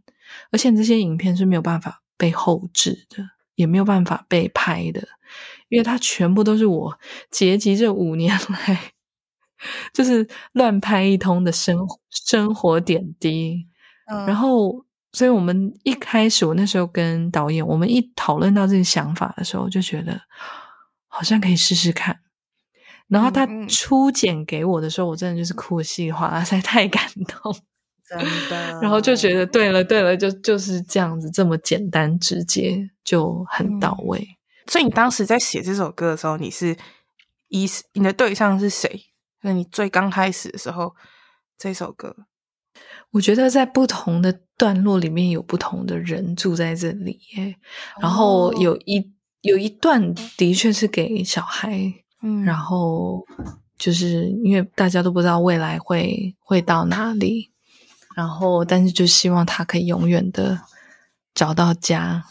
[0.52, 3.24] 而且这些影片是没有办法被后置的，
[3.54, 5.08] 也没有办法被拍的。
[5.70, 7.00] 因为它全部都是我
[7.32, 8.92] 结集这五年 来，
[9.94, 13.68] 就是乱拍一通的生活生活点滴，
[14.08, 20.20] 嗯、然后，所以我们一开始，我那时候跟导演，我们一讨论到这个想法的时候，就觉得
[21.08, 22.20] 好像可以试试看。
[23.08, 27.56] 然后他初剪给我的时候，我真的就是哭稀里哗啦，实在太感动，
[28.08, 28.80] 真的。
[28.82, 34.28] 然后就觉得对了对了，就就是这样子，这么简单直接，就很到位。
[34.70, 36.78] 嗯所以你当时在写这首歌的时候，你是
[37.48, 39.08] 以你的对象是谁？
[39.42, 40.94] 那你最刚开始的时候，
[41.58, 42.16] 这首歌，
[43.10, 47.56] 我觉得在不同的段落里面有不同的人住在这里耶。
[48.00, 49.12] 然后有一
[49.42, 51.92] 有一段的确是给小孩，
[52.22, 53.26] 嗯，然后
[53.76, 57.52] 就是因为大家都不知道未来会会到哪里，
[58.16, 60.62] 然后但是就希望他可以永远的
[61.34, 62.26] 找到家，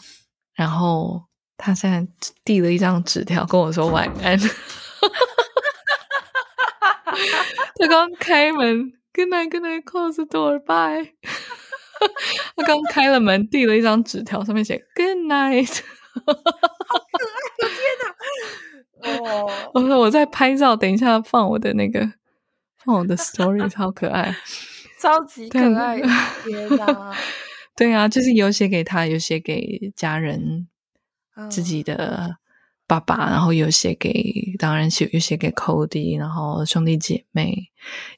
[0.53, 1.27] 然后。
[1.61, 2.07] 他现在
[2.45, 4.39] 递了一张纸条跟我说晚安。
[7.75, 11.11] 他刚开门，Good night，Good night，close the door，bye。
[12.55, 15.81] 他刚开了门，递了一张纸条，上面写 Good night。
[16.25, 17.67] 好可爱！
[17.67, 19.21] 天哪！
[19.21, 22.09] 哦，我说我在拍照，等一下放我的那个，
[22.85, 24.33] 放我的 story，超可爱，
[25.01, 26.01] 超级可爱！
[26.45, 27.13] 天哪！
[27.75, 30.68] 对啊，就是有写给他，有写给家人，
[31.49, 32.37] 自己的
[32.87, 37.69] 爸爸，然后有写给，当然写有写给 Cody，然后兄弟姐妹，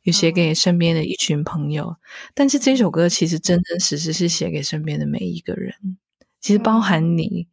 [0.03, 1.95] 有写给身边的一群朋友。
[2.33, 5.73] 但是这首歌其实真真实实是写给身边的每一个人，
[6.39, 7.47] 其实包含你，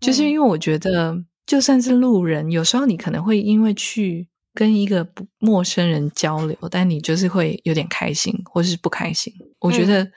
[0.00, 9.32] 就是因为我觉得，就算是路人，有时候你可能会因为去跟一个不陌生人交流，但你就是会有点开心，或是不开心。
[9.60, 10.10] 我觉得。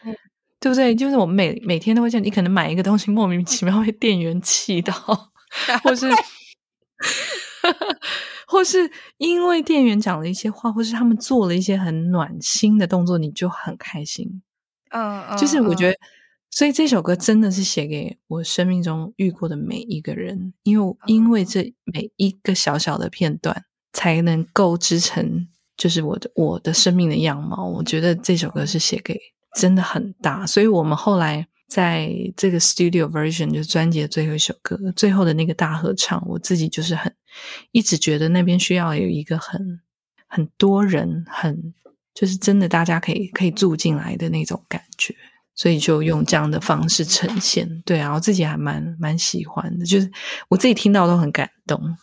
[0.60, 0.94] 对不对？
[0.94, 4.94] 就是我们每每天都会这样，你可能买一个东西，莫名其妙被店员气到，
[5.84, 6.06] 或是，
[8.46, 14.42] 或是因为店员讲了一些话，或是他们做了一些很暖心的动作，你就很开心。
[14.90, 15.98] 嗯嗯，就是我觉得，
[16.52, 25.48] 所以这首歌真的是写给我生命中遇过的每一个人，因为因为这每一个小小的片段，才能够织成
[25.78, 27.66] 就是我的我的生命的样貌。
[27.66, 29.18] 我觉得这首歌是写给。
[29.56, 37.14] 真的很大，所以我们后来在这个 studio version 就是专辑的最后一首歌，最后的那个大合唱，我自己就是很
[37.72, 39.80] 一直觉得那边需要有一个很
[40.28, 41.74] 很多人，很
[42.14, 45.16] 就是真的大家可以可以住进来的那种感觉，
[45.56, 47.82] 所以就用这样的方式呈现。
[47.86, 50.12] 对啊，我自己还蛮蛮喜欢的，就是
[50.48, 51.98] 我自己听到都很感动。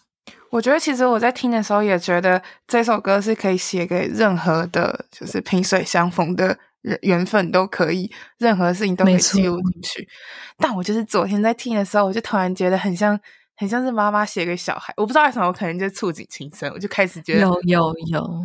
[0.51, 6.59] 我觉得其实我在听的时候也觉得这首歌是可以写给任何的，就是萍水相逢的。
[7.03, 10.09] 缘分都可以，任何事情都可以记录进去。
[10.57, 13.19] 但我就是昨天在听的时候，我就突然觉得很像，
[13.57, 14.95] 很像是妈妈写给小孩。
[14.97, 18.41] 我不知道为什么，我可能就触景情深，我就开始觉得有有有，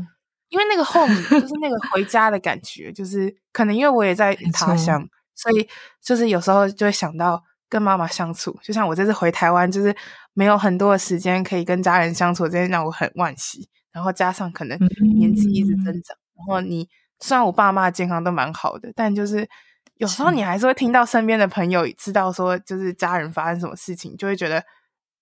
[0.50, 5.68] 因为那个 home 就是那个回家的感觉，就是可能因为我也在他乡，所以
[6.04, 8.58] 就是有时候就会想到跟妈妈相处。
[8.64, 9.96] 就像我这次回台湾，就是
[10.34, 13.70] 没有很多的时间可以跟家人相处，这件让我很惋惜。
[13.92, 14.80] 然后加上可能
[15.16, 16.90] 年纪一直增长，嗯、然后你。
[17.22, 19.48] 虽然我爸妈健康都蛮好的，但就是
[19.98, 24.64] 有时候你还是会听到身边的朋友知道说，就是家人发生什么事情，就会觉得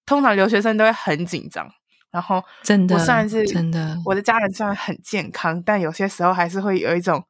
[0.05, 1.69] 通常留学生都会很紧张。
[2.11, 7.23] 然后真的，我算是真的，我的家人虽然很健康，但有些时候还是会有一种，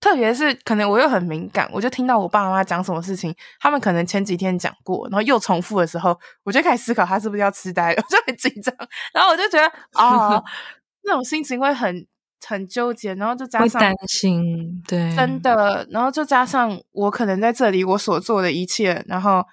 [0.00, 8.74] 特别是可能我又很敏感，我就听到我爸妈讲什么事情，他们可能前几天讲过，然后又重复的时候，我就开始思考他是不是要痴呆了，我就很紧张。
[9.14, 10.44] 然后我就觉得啊、哦，
[11.04, 12.06] 那种心情会很。
[12.46, 19.44] 很纠结，然后就加上担心，对，真的，然后就加上我可能在这里我所做的一切，然后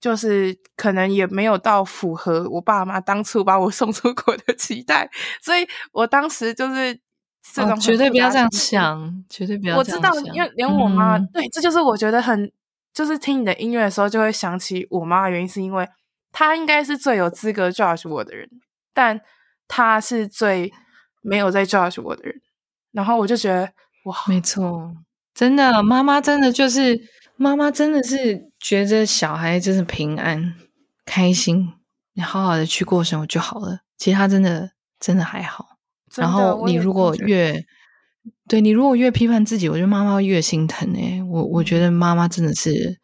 [0.00, 5.08] 就是可能也没有到符合我爸妈当初把我 送出国的期待，
[5.40, 6.94] 所以我当时就是
[7.54, 10.02] 这种、哦、绝对不要这样想，绝对不要这样想。
[10.02, 12.50] 我知道，因为连我妈、嗯、对，这就是我觉得很，
[12.92, 15.88] 就是听你的音乐的时候就会想起我妈的原因，是因为
[16.32, 18.50] 她应该是最有资格 judge 我的人，
[18.92, 19.20] 但
[19.68, 20.72] 她是最。
[21.24, 22.34] 没有在 judge 我的人，
[22.92, 23.72] 然后我就觉得
[24.04, 24.94] 哇，没错，
[25.34, 27.00] 真的，妈妈真的就是
[27.36, 30.54] 妈妈，真的是觉得小孩就是平安、
[31.06, 31.72] 开心，
[32.12, 33.80] 你好好的去过生活就好了。
[33.96, 35.78] 其他真的真的还好。
[36.14, 37.64] 然后你如果越
[38.46, 41.22] 对你如果越批判自己，我觉得妈妈会越心疼诶。
[41.22, 43.00] 我我觉得妈妈真的是，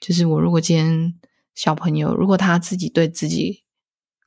[0.00, 1.14] 就是我如果今天
[1.54, 3.62] 小朋友，如果他自己对自己。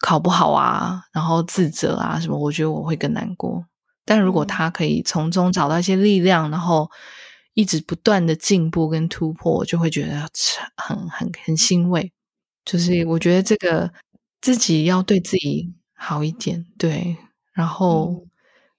[0.02, 3.66] 考不好啊，然后自责啊什么，我觉得我会更难过。
[4.04, 6.90] 但如果他可以从中找到一些力量，然后
[7.54, 10.28] 一直不断的进步跟突破，我就会觉得
[10.76, 12.12] 很很很欣慰。
[12.66, 13.92] 就是我觉得这个
[14.42, 17.16] 自己要对自己好一点，对。
[17.54, 18.26] 然后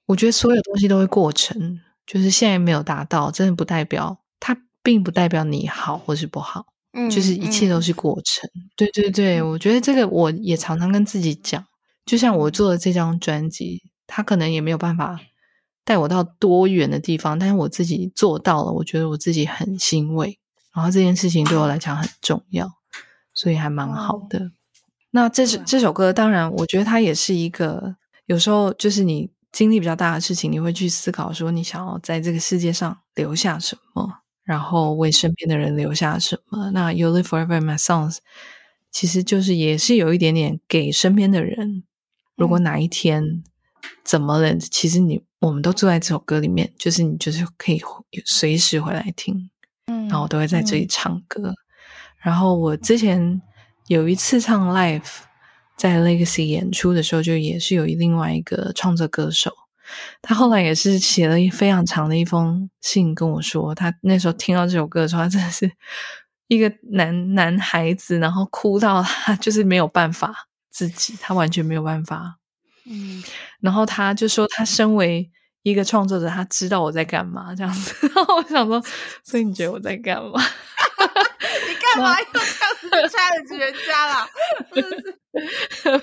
[0.06, 6.71] 我觉得所有东西都会过程，就是现在没有达到，真的不代表它并不代表你好或是不好。
[6.92, 8.48] 嗯，就是一切都是过程。
[8.54, 11.64] 嗯、对对对，我觉得这个我也常常跟自己讲。
[12.04, 15.20] 就像我做的这张专辑，它可能也没有办法
[15.84, 20.38] 带我到多远的地方，但是我自己做到了，我觉得我自己很欣慰。
[20.74, 22.68] 然后这件事情对我来讲很重要，
[23.32, 24.38] 所以还蛮好的。
[24.38, 24.50] 哦、
[25.10, 34.21] 那这首这首歌，当然我觉得它也是一个有时候就是你经历比较大的事情，你会去思考说你想要在这个世界上留下什么。
[34.44, 36.70] 然后为身边的人留下什么？
[36.72, 38.18] 那 You Live Forever in My Songs，
[38.90, 41.84] 其实就是也是有一点点给身边的人。
[42.34, 43.44] 如果哪一天
[44.04, 47.80] 怎么了，其实你我们都住在这首歌里面，就是你就是可以
[48.24, 49.50] 随时回来听。
[49.86, 51.50] 嗯，然后我都会在这里唱歌。
[51.50, 51.56] 嗯、
[52.18, 53.40] 然后我之前
[53.86, 55.02] 有一次唱 live
[55.76, 59.52] 在 Legacy 演出的时候，就也是有另外一个创作歌手。
[60.20, 65.70] 他后来也是写了一非常长的一封信跟我说，他那时候听到这首歌的时候，他真的是
[66.48, 72.38] 一个男男孩子，然后哭到他就是没有办法自己，他完全没有办法。
[72.84, 73.22] 嗯，
[73.60, 75.30] 然后他就说，他身为
[75.62, 78.10] 一个创作者，他知道我在干嘛这样子。
[78.14, 78.82] 然后我想说，
[79.22, 80.32] 所以你觉得我在干嘛？
[81.68, 82.46] 你干嘛又这样
[82.80, 84.28] 子 challenge 人家啦？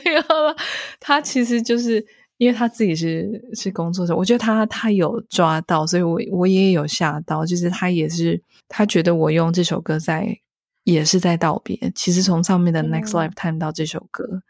[0.03, 0.55] 没有了，
[0.99, 2.05] 他其实就是
[2.39, 10.35] 因为他自己是是工作者，我觉得他他有抓到，所以我我也有吓到，就是他也是他觉得我用这首歌在
[10.83, 11.77] 也是在道别。
[11.93, 14.41] 其实从上面的 Next Lifetime 到这首歌，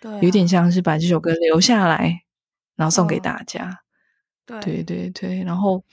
[0.00, 2.22] 对、嗯，有点像是把这首歌留下来，
[2.76, 3.80] 然后送给大家。
[4.46, 5.84] 对、哦、对对对，然后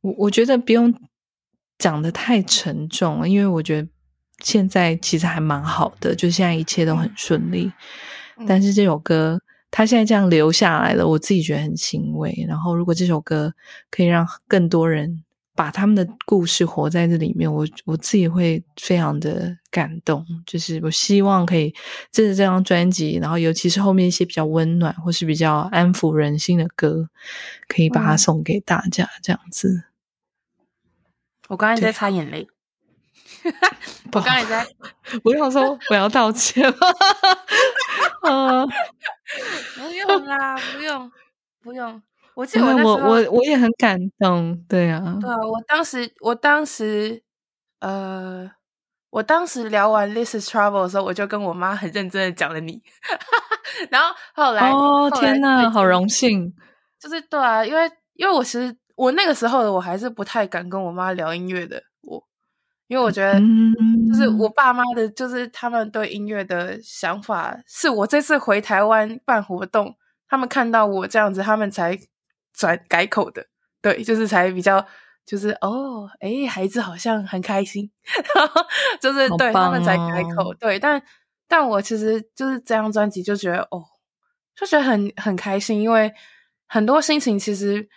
[0.00, 0.92] 我我觉得不用
[1.78, 3.88] 讲的太沉重，因为我觉得。
[4.44, 7.72] 现在其实还蛮好的，就现在一切都很顺利。
[8.36, 9.40] 嗯、但是这首歌，
[9.70, 12.34] 它现在这样留下来了，我自己觉得很欣慰。
[12.48, 13.52] 然后，如果这首歌
[13.90, 15.22] 可以让更多人
[15.54, 20.24] 把他们的故事活在这里面，我我自己会非常的感动。
[20.46, 21.74] 就是我希望可以，
[22.10, 27.08] 借着这张专辑，然后尤其是后面一些比较温暖或是比较安抚人心的歌，
[27.68, 29.04] 可以把它送给大家。
[29.04, 29.84] 嗯、这样子，
[31.48, 32.48] 我刚才在擦眼泪。
[34.12, 34.66] 我刚才在，
[35.22, 36.76] 不用说我要道歉吗？
[38.22, 38.66] 呃，
[39.76, 41.12] 不用 啦，不用，
[41.62, 42.02] 不用。
[42.34, 45.36] 我记得我我我也很感动，对啊，对啊。
[45.38, 47.22] 我当时，我当时，
[47.80, 48.50] 呃，
[49.10, 52.82] 我当时聊完《This Is Trouble》的时候，我就跟我妈很认真的讲了你。
[53.90, 56.52] 然后后来，哦天哪，好荣幸。
[57.00, 61.82] 就是对啊，因为因为我其实我那个时候的我还是不太敢跟我妈聊音乐的。
[62.88, 63.40] 因为我觉得，
[64.08, 69.96] 就是我爸妈的，就是他们对音乐的想法，是我这次回台湾办活动，
[70.28, 71.98] 他们看到我这样子，他们才
[72.52, 73.46] 转改口的。
[73.82, 74.86] 对，就是才比较，
[75.24, 77.90] 就是哦，诶，孩子好像很开心，
[79.00, 80.54] 就是对、哦、他们才改口。
[80.54, 81.02] 对，但
[81.48, 83.84] 但我其实就是这张专辑就觉得，哦，
[84.54, 86.14] 就觉得很很开心，因为
[86.66, 87.88] 很多心情其实，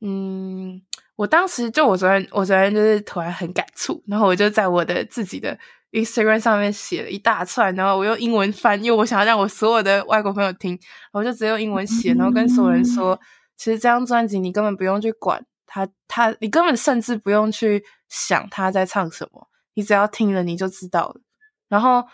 [0.00, 0.82] 嗯。
[1.16, 5.56] 我当时就我昨天，我昨天就是突然很感触，然后我就在我的自己的
[5.92, 10.78] Instagram 上面写了一大串，然后我用英文翻，因为我想要让我所有的外国朋友听，
[11.12, 13.18] 我就直接用英文写，然后跟所有人说，
[13.56, 21.20] 其实这张专辑你根本不用去管他，他你根本甚至不用去想他在唱什么，你只要听了你就知道了。
[21.68, 22.04] 然后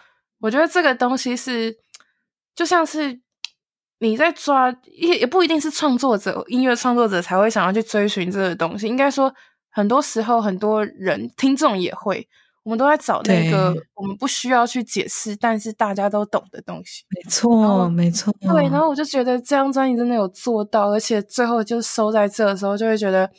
[0.40, 1.78] 我觉得这个东西是
[2.54, 3.20] 就像是。
[4.02, 8.86] 你在抓也也不一定是创作者，音乐创作者才会想要去追寻这个东西。
[8.86, 9.32] 应该说，
[9.70, 12.26] 很多时候很多人听众也会，
[12.62, 17.04] 我们都在找那个我们不需要去解释，但是大家都懂的东西。
[17.10, 18.34] 没错，没错。
[18.40, 23.30] 对，然后我就觉得这张专辑真的有做到，而且最后就收在这的时候，就会觉得，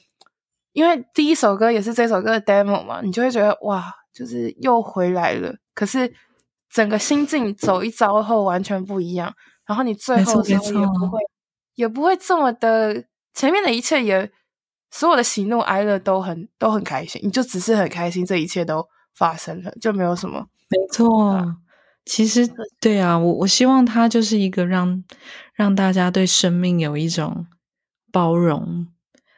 [0.74, 5.56] 因为第一首歌也是这首歌的 demo 嘛，你就会觉得哇，就是又回来了。
[5.74, 6.14] 可是
[6.70, 9.34] 整个心境走一遭后完全不一样。
[9.66, 11.20] 然后你最后的时候也不会，
[11.76, 14.32] 也不会这么的，前面的一切也
[14.90, 18.86] 所有的喜怒哀乐都很都很开心，你就只是很开心，这一切都
[19.16, 20.48] 发生了，就没有什么。
[20.70, 21.58] 没错，啊、
[22.06, 22.50] 其实
[22.80, 25.04] 对啊，我我希望它就是一个让
[25.54, 27.46] 让大家对生命有一种
[28.12, 28.88] 包容，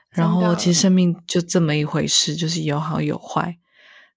[0.09, 3.57] 然后其实生命就这么一回事，就是有好有坏，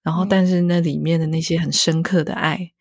[0.02, 2.72] 然后但是那里面的那些很深刻的爱。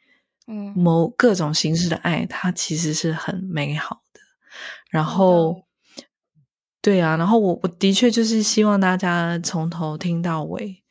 [0.47, 4.19] 嗯，某各种形式的爱，它其实是很美好的。
[4.89, 5.63] 然后，
[6.81, 10.83] 对啊，然后我我的确就是希望大家从头听到尾，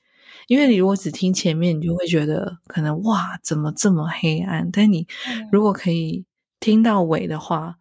[0.49, 4.71] 因为你如果只听前面，你就会觉得可能哇，怎么这么黑暗？
[4.73, 5.07] 但你
[5.53, 6.25] 如果可以
[6.61, 7.77] 听到尾的话，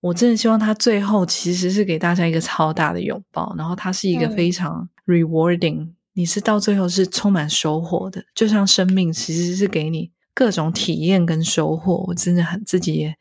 [0.00, 10.12] 我真的希望他最后其实是给大家一个超大的拥抱，然后它是一个非常 rewarding，你是到最后是充满收获的，就像生命其实是给你。
[10.34, 13.16] 各种体验跟收获，我真的很自己也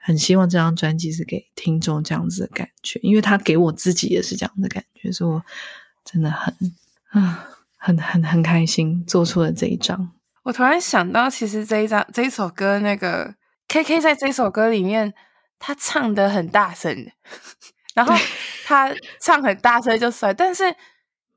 [0.00, 5.44] 很希望这张专辑是给听众这样子的感觉，因为他给我自己也是这样的感觉，所以我
[6.04, 6.52] 真的很
[7.10, 10.10] 啊，很很很开心做出了这一张。
[10.42, 13.34] 我突然想到，其实这一张这一首歌，那个
[13.68, 15.14] KK 在这首歌里面，
[15.60, 17.10] 他唱的很大声，
[17.94, 18.12] 然后
[18.64, 20.64] 他唱很大声就算，但是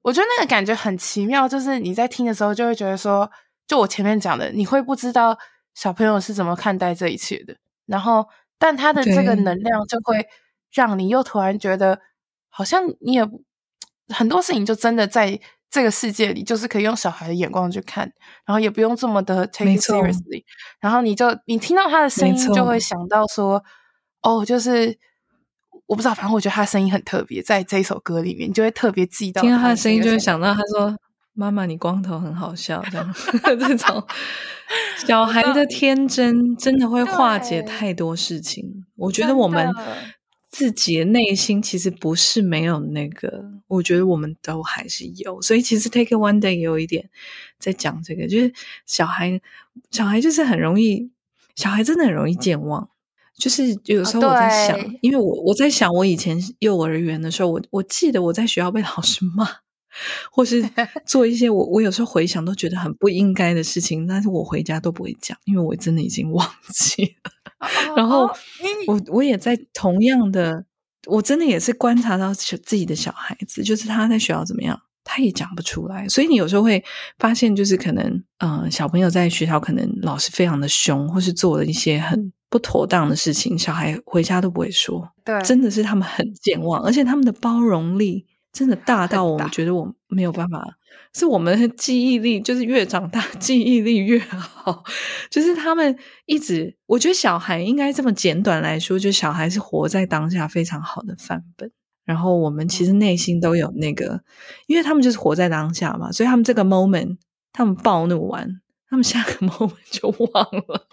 [0.01, 3.29] 我觉得那个感觉很奇妙，就是你在听的时候就会觉得说。
[3.69, 5.37] 就我前面讲的，你会不知道
[5.75, 7.55] 小朋友是怎么看待这一切的，
[7.85, 10.27] 然后，但他的这个能量就会
[10.73, 12.01] 让你又突然觉得，
[12.49, 13.29] 好像你也
[14.07, 15.39] 很多事情就真的在
[15.69, 18.11] 这个世界里，就是可以用小孩的眼光去看，
[18.43, 20.43] 然后也不用这么的 take it seriously，
[20.79, 23.63] 然后你就你听到他的声音，就会想到说，
[24.23, 24.97] 哦，就是
[25.85, 30.97] 我不知道，反正我觉得他的声音很特别，在这一首歌里面，你就会特别记到，听到他的声音，就会想到他说。
[31.39, 33.15] 妈妈，你光头很好笑，这样
[33.57, 34.05] 这种
[35.07, 38.85] 小孩的天真真的会化解太多事情。
[38.97, 39.73] 我觉得我们
[40.49, 45.41] 自己的内心其实不是没有那个，我觉得我们都还是有。
[45.41, 47.09] 所以其实 Take It One Day 也有一点
[47.57, 48.51] 在讲这个，就是
[48.85, 49.39] 小孩，
[49.91, 51.09] 小孩就是很容易，
[51.55, 52.89] 小孩真的很容易健忘。
[53.37, 59.47] 就是有时候我在想，哦、因为我我在想，我以前幼儿园的时候，我我记得我在学校被老师骂。
[60.31, 60.63] 或是
[61.05, 67.31] 做一些我我有时候回想都觉得很不应该的事情，但是我回家都不会讲，因为我真的已经忘记了。
[67.95, 68.29] 然后
[68.87, 70.65] 我我也在同样的，
[71.07, 76.07] 我真的也是观察到自己的小孩子，就是他在学校怎么样，他也讲不出来。
[76.07, 76.81] 所以你有时候会
[77.17, 78.05] 发现，就是可能
[78.37, 85.11] 嗯、呃，小朋友在学校可能老师非常的凶，或是做了一些很不妥当的事情，小孩回家都不会说。
[85.25, 88.25] 对，真的是他们很健忘，而且他们的包容力。
[88.59, 90.61] 真的大到我觉得我没有办法，
[91.13, 94.83] 是我们的记忆力就是越长大 记忆力越好，
[95.29, 101.71] 就是他们一直，我觉得小孩应该这么简短来说，就小孩是活在当下非常好的范本。
[102.03, 104.21] 然后我们其实内心都有那个，
[104.67, 107.15] 因为他们就是活在当下嘛，所以他们这个 moment，
[107.53, 110.85] 他们暴怒完，他们下个 moment 就忘了，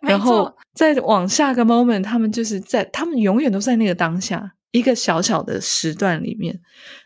[0.00, 4.54] 然后再往下个 moment，他们就是在，他们永远都在那个当下。
[4.74, 6.60] 一个小小的时段里面，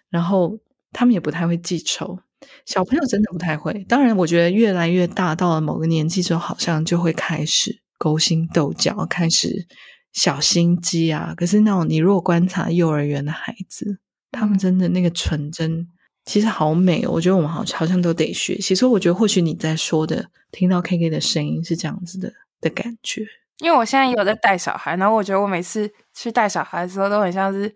[0.09, 0.59] 然后
[0.91, 2.19] 他们也不太会记仇。
[2.65, 3.85] 小朋友真的不太会。
[3.87, 9.67] 当然，我觉得越来越大，到了某个年纪之后，好像就会开始勾心斗角，开始
[10.15, 11.35] 小心机啊。
[11.37, 13.99] 可是那种你如果观察幼儿园的孩子，
[14.31, 15.87] 他们真的那个纯真，
[16.25, 17.11] 其实好美哦。
[17.13, 18.75] 我觉得我们好好像都得学习。
[18.75, 23.27] 所以我觉得或许你在说的，听到 KK 的声音是这样子的的感觉。
[23.59, 25.91] 因为我现在也有在带小孩，然后我觉得我每次
[26.21, 27.73] 去带小孩的时候，都很像是，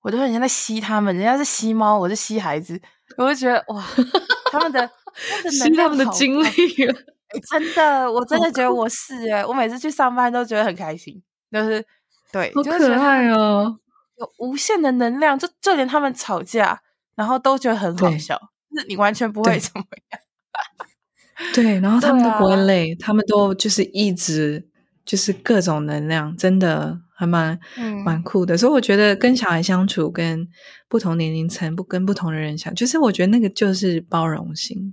[0.00, 2.80] 我都很像在吸他们，人家是吸猫，我是吸孩子，
[3.18, 3.84] 我就觉得哇，
[4.50, 4.90] 他们的
[5.50, 6.48] 吸他们的精力，
[7.50, 11.84] 真的，我真的觉得我是诶，我每次去上班都觉得很开心，就是
[12.32, 13.78] 对，好可爱哦，
[14.16, 16.80] 有无限的能量，就就连他们吵架，
[17.14, 18.38] 然后都觉得很好笑，
[18.70, 20.20] 就是你完全不会怎么样，
[21.54, 24.70] 对，然后 他们都不会累，他们都就是一直。
[25.04, 28.58] 就是各种能量，真的还蛮、嗯、蛮酷的。
[28.58, 30.48] 所以我觉得跟小孩相处，跟
[30.88, 34.92] 不同年龄层、不跟不同的人相处，就是我觉得那个就是包容心。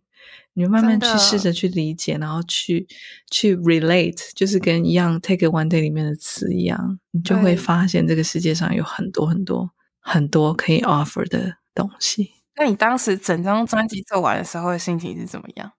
[0.54, 2.86] 你就慢慢去试着去理解，然后去
[3.32, 12.32] 去 relate，就是跟一样 take it one day 里面的词一样，你就会发现这个世界上有很多很多很多可以 offer 的东西。
[12.58, 15.72] 那你当时整张专辑做完的时候的心情是怎么样？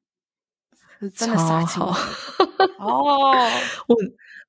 [0.99, 1.91] 是真的超好
[2.79, 3.33] 哦！
[3.87, 3.97] 我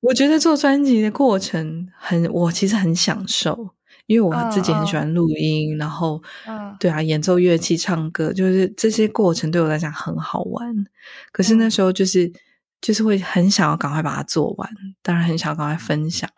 [0.02, 3.70] 我觉得做专辑的过程很，我其实很享受，
[4.06, 10.74] 因为我自己很喜欢录音，嗯、然后，嗯、对啊，演奏乐器、唱歌，就是这些过程对我来讲很好玩。
[11.30, 12.32] 可是那时候就是、嗯、
[12.80, 14.68] 就是会很想要赶快把它做完，
[15.02, 16.28] 当然很想要赶快分享，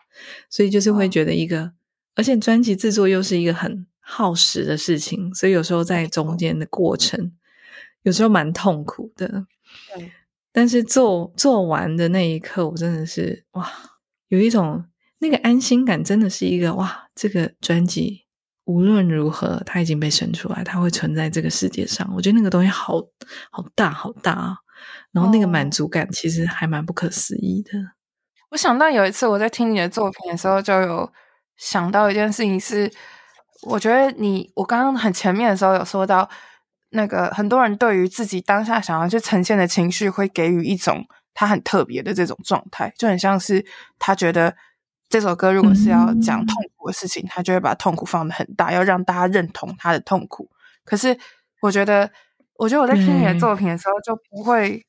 [0.51, 1.73] 所以就是会觉得一个，嗯、
[2.17, 7.33] 而且专辑制作又是一个很耗时的事情，所以有时候在中间的过程，嗯、
[8.03, 9.47] 有时候蛮痛苦的。
[10.55, 13.69] 对，但是做做完的那一刻，我真的是哇，
[14.29, 14.85] 有一种
[15.19, 18.23] 那个安心感，真的是一个哇，这个专辑
[18.65, 22.09] 无论如何，它已经被生出来，它会存在这个世界上。
[22.15, 22.95] 我觉得那个东西好
[23.51, 24.57] 好大好大啊，
[25.13, 27.79] 然后那个满足感其实还蛮不可思议的。
[27.79, 27.91] 哦，
[28.53, 31.13] 我想到有一次我在听你的作品的时候，就有
[31.57, 32.91] 想到一件事情是，
[33.63, 36.31] 我觉得你我刚刚很前面的时候有说到。
[36.95, 43.65] 那个很多人对于自己当下想要去呈现的情绪，会给予一种他很特别的这种状态，就很像是
[43.99, 44.55] 他觉得
[45.09, 50.49] 这首歌如果是要讲痛苦的事情，嗯、他就会把痛苦放得很大，要让大家认同他的痛苦。
[50.85, 51.19] 可是
[51.61, 52.11] 我觉得，
[52.57, 54.83] 我觉得我在听你的作品的时候，就不会、嗯、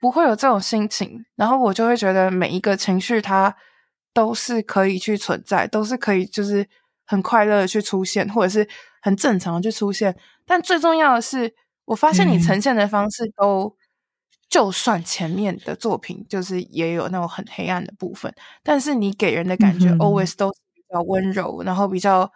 [0.00, 3.54] 不会有这种心情，然后我就会觉得每一个情绪它
[4.14, 6.66] 都是可以去存在，都是可以就是
[7.06, 8.66] 很快乐的去出现，或者是
[9.00, 10.16] 很正常的去出现。
[10.46, 13.72] 但最重要的是，我发现你呈现的方式都，嗯、
[14.48, 22.30] 就算前面的作品就是也有那种很黑暗的部分，但是你给人的感觉 always 都是比较温柔，嗯、然后比较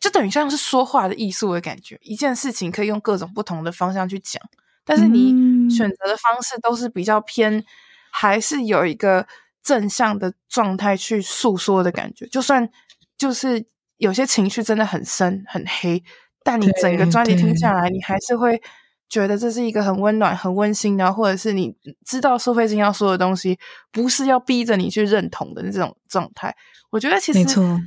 [0.00, 1.98] 就等于像是说话的艺术的感觉。
[2.02, 4.42] 一件事情可以用各种不同的方向去讲，
[4.84, 5.30] 但是你
[5.70, 7.64] 选择的方式都是比较偏，
[8.10, 9.26] 还是有一个
[9.62, 12.26] 正向的状态去诉说的感觉。
[12.26, 12.68] 就算
[13.16, 13.64] 就是
[14.02, 16.02] 有些情绪真的很深很黑。
[16.44, 18.60] 但你整个专辑听下来，你还是会
[19.08, 21.72] 觉得这是一个很温暖、很温馨的，或者是你
[22.04, 23.56] 知道苏菲金要说的东西，
[23.92, 26.52] 不是要逼着你去认同的这种状态。
[26.90, 27.80] 我觉得其实没错，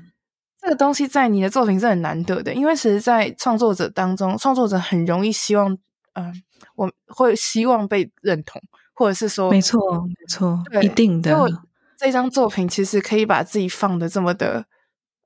[0.61, 5.73] 这个东西在你的作品是很难得的，因为其实，在创作者当中，创作者很容易希望，
[6.13, 6.33] 嗯、呃，
[6.77, 8.61] 我会希望被认同，
[8.93, 11.35] 或者是说，没错，没错，一定的。
[11.97, 14.65] 这张作品其实可以把自己放的这么的。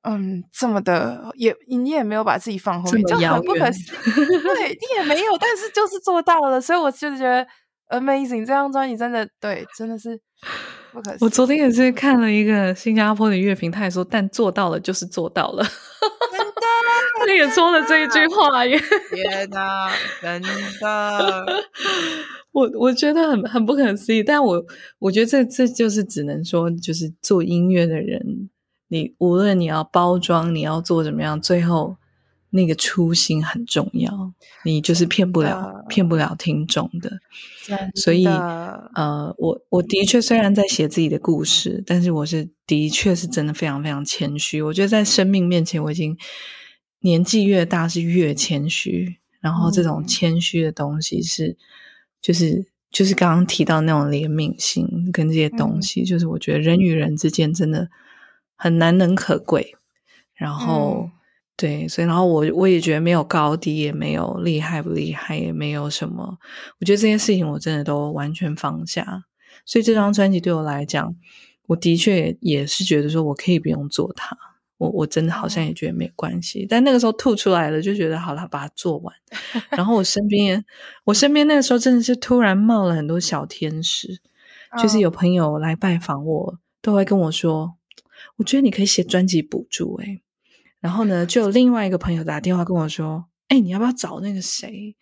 [0.04, 4.26] 嗯，这么的也你也没有把自己放后面，就很不可思议。
[4.26, 7.46] 对你也没有，但是就是做到了，所以我就觉得
[7.90, 8.40] amazing。
[8.40, 10.18] 这张专辑真的对，真的是
[10.94, 11.20] 不可思议。
[11.20, 15.64] 我昨天也是看了一个新加坡的乐评，他也说，但做到了就是做到了。
[15.64, 16.62] 真的，
[17.28, 18.80] 他也说了这一句话耶！
[19.14, 19.92] 天哪，
[20.22, 20.42] 真
[20.80, 21.46] 的，
[22.54, 24.24] 我我觉得很很不可思议。
[24.24, 24.64] 但我
[25.00, 28.50] 我觉得这这就是只能说，就是做音乐的人。
[28.90, 31.96] 你无论你要包装，你要做怎么样，最后
[32.50, 34.34] 那个初心很重要。
[34.66, 37.20] 你就是骗不了，骗不了听众的。
[37.94, 44.60] 所以，呃，我我的确虽然在写自己的故事，但是我是的确是真的非常非常谦虚。
[44.60, 46.18] 我觉得在生命面前，我已经
[47.02, 49.20] 年纪越大是越谦虚。
[49.40, 51.56] 然后这种谦虚的东西是，
[52.22, 57.88] 就是就是刚刚提到那种怜悯心跟这些东西，就是我觉得人与人之间真的。
[58.62, 59.74] 很难能可贵，
[60.36, 61.12] 然后、嗯、
[61.56, 66.38] 对，所以然后我我也觉得没有高低，也没有厉害不厉害，也没有什么。
[66.82, 69.24] 我觉得这件事情我真的都完全放下。
[69.66, 71.16] 所以这张专辑对我来讲，
[71.68, 74.38] 我的确也是觉得说我可以不用做它，
[74.78, 76.64] 我我真的好像也觉得没有关系。
[76.64, 79.16] 嗯、但那个时候吐出来了，就觉得好了，把它做完。
[79.72, 80.66] 然后我身边，
[81.06, 84.20] 我身边那个时候真的是突然冒了很多小天使，
[84.72, 87.79] 嗯、就是有朋友来拜访我，都会跟我说。
[88.40, 90.22] 我觉得你可以写专辑补助诶，
[90.80, 94.96] 然后呢，就有另外一个朋友打电话跟我说：“哎，你要不要找那个谁？”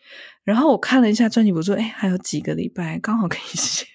[0.43, 3.85] 然后我看了一下专辑补助，哎，还有几个礼拜刚好可以写。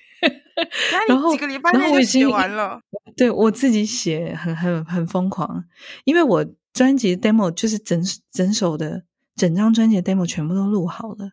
[1.09, 2.81] 然后几个礼拜然后我已经写完了。
[3.17, 5.65] 对，我自己写很很很疯狂，
[6.05, 9.03] 因为我专辑 demo 就是整整首的
[9.35, 11.33] 整张专辑的 demo 全部都录好了，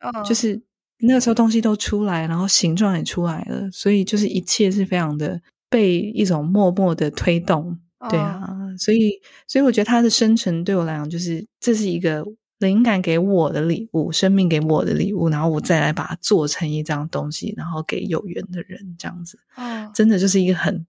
[0.00, 0.60] 嗯，就是
[0.98, 5.40] 那个时候东西都出来，然后形状也出来了，所以就是一切是非常的。
[5.70, 7.78] 被一种默默的推动，
[8.10, 8.78] 对啊，oh.
[8.78, 12.24] 所以，所以我觉得它的生成对我来讲，就是这是一个
[12.58, 19.94] 灵感给我的礼物，生命给我的礼物，然后我再来把它做成一张东西，然后给有缘的人，这样子，嗯，oh.
[19.94, 20.86] 真的就是一个很，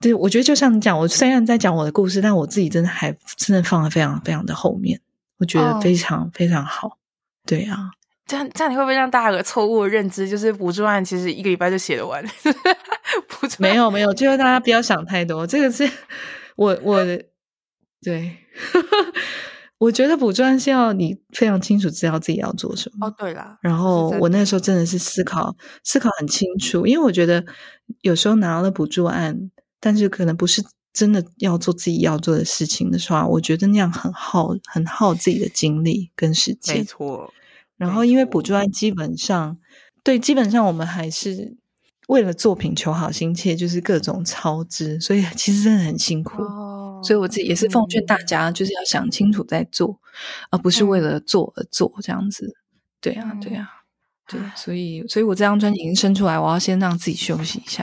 [0.00, 5.00] 对，我觉得就像你讲，我虽然在讲我的故事，但我自己真的还真的放得非常非常的后面，
[5.38, 6.32] 我觉得非常、oh.
[6.32, 6.98] 非常好，
[7.46, 7.90] 对啊。
[8.28, 10.28] 这样这样你会不会让大家有个错误的认知？
[10.28, 12.22] 就是补助案其实一个礼拜就写得完。
[13.26, 15.46] 补助没有没有，就是大家不要想太多。
[15.46, 15.90] 这个是
[16.56, 17.24] 我我的
[18.02, 18.36] 对，
[19.78, 23.06] 我觉得补助案是要你非常清楚知道自己要做什么。
[23.06, 23.58] 哦，对啦。
[23.62, 27.42] 然后我那时候真的是思考思考很清楚，因为我觉得
[28.02, 29.50] 有时候拿了补助案，
[29.80, 30.62] 但是可能不是
[30.92, 36.76] 真的要做自己要做的事情的时候，我觉得那样很耗很耗自己的精力跟时间。
[36.76, 37.32] 没错。
[37.78, 39.56] 然后，因为补助案基本上，
[40.04, 41.56] 对，基本上我们还是
[42.08, 46.42] 为了作品求好心切，就是各种超支，所以其实真的很辛苦。
[46.42, 49.98] 哦，所以我自己也是奉劝大家，就是要想清楚再做，嗯、
[50.50, 52.54] 而不是为了做而做这样子。
[53.00, 53.68] 对啊，对啊。
[54.30, 57.82] 对，所以，所以我这张专辑已经生出来，我要先让自己休息一下。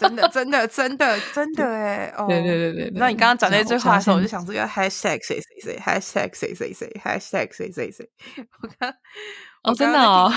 [0.00, 2.90] 真的，真的，真的，真的，哎，哦，对对对对。
[2.94, 8.08] 那你刚刚讲那句话的时候，我就想这个 hashtag 谁谁谁 hashtag 谁谁谁 hashtag 谁谁谁。
[8.62, 8.90] 我刚，
[9.62, 10.32] 哦，真的哦。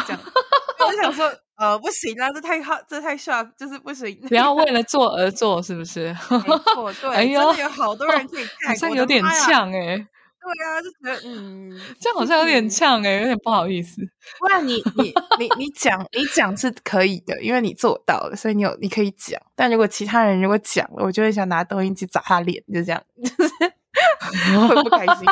[0.86, 4.20] 我就想说，呃，不行啊，这太好，这太 sharp，就是不行。
[4.28, 6.08] 不要为了 做而做，是不是？
[6.30, 7.10] 没错，对。
[7.16, 10.06] 哎呦，有好多人可以看，好像有点呛哎。
[10.44, 11.72] 对啊，就觉得嗯，
[12.02, 14.02] 这样好像有点呛诶、欸、有点不好意思。
[14.40, 19.42] 不然你你你你讲你讲是可以的，因为你做到了，所以你有你可以讲。
[19.56, 23.54] 但如果其他人如果讲了，我就会想拿抖音机砸他脸，就这样， 就是
[24.68, 25.26] 会不开心。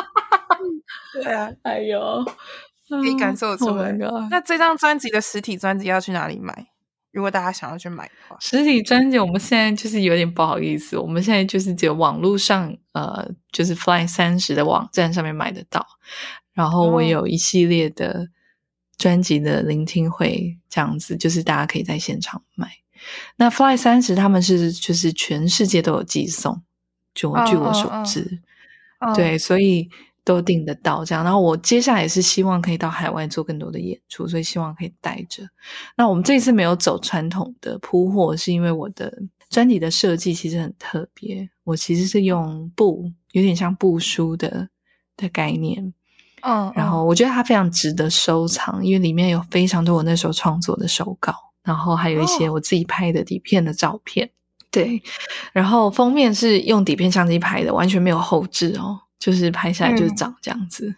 [1.22, 2.24] 对啊，哎呦，
[2.88, 3.90] 可以感受出来。
[4.08, 6.71] Oh、那这张专辑的实体专辑要去哪里买？
[7.12, 15.86] 如果大家想要去买的话，实体专辑我们现在就是有点不好意思，我们现在就是只有网络上，呃，就是 Fly 三十的网站上面买得到。
[16.54, 18.28] 然后我有一系列的
[18.96, 22.70] 专辑的聆听会，这样子就是大家可以在现场买。
[23.36, 26.62] 那 Fly 三十他们是就是全世界都有寄送，
[27.14, 28.40] 就据我所知，
[29.14, 29.90] 对，所以。
[30.24, 35.42] 都订得到这样，然后我接下来也是希望可以到海外做更多的演出，所以希望可以带着。
[35.96, 39.12] 那我们这次没有走传统的铺货，是因为我的
[39.50, 44.68] 专辑的设计其实很特别，我其实是用布，有点像布书的
[45.16, 45.92] 的概念。
[46.42, 54.26] 嗯，嗯，然后我觉得它非常值得收藏，因为里面有非常多我那时候创作的手稿，然后还有一些我自己拍的底片的照片。
[54.26, 54.30] 哦、
[54.70, 55.02] 对，
[55.52, 59.00] 然后封面是用底片相机拍的，完全没有后置哦。
[59.22, 60.96] 就是拍下来就是长这样子，嗯、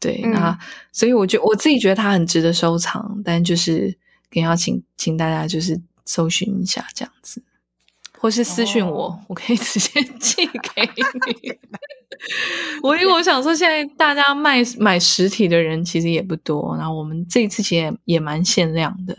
[0.00, 0.58] 对，那、嗯、
[0.90, 3.94] 所以我觉得我自己觉得它很值得收藏，但就是
[4.30, 7.42] 更要请请大家就是搜寻一下这样子。
[8.18, 11.52] 或是私讯我，哦、我可以直接 寄给你。
[12.82, 19.14] 我因为我想说，现在大家卖买实体的人其实也不多，然后我们这一次其实也也蛮限量的，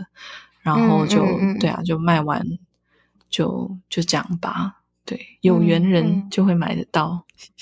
[0.64, 2.44] 然后就、嗯嗯、对啊，就卖完
[3.30, 4.80] 就就这样吧。
[5.06, 7.26] 对，有缘人就会买得到。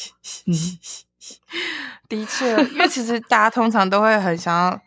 [2.08, 4.80] 的确，因为其实大家通常都会很想要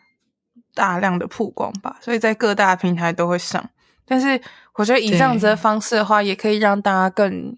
[0.73, 3.69] 大量的曝光吧，所以在各大平台都会上。
[4.05, 4.39] 但是
[4.75, 7.57] 我觉得以这样子的方式的话，也可以让大家更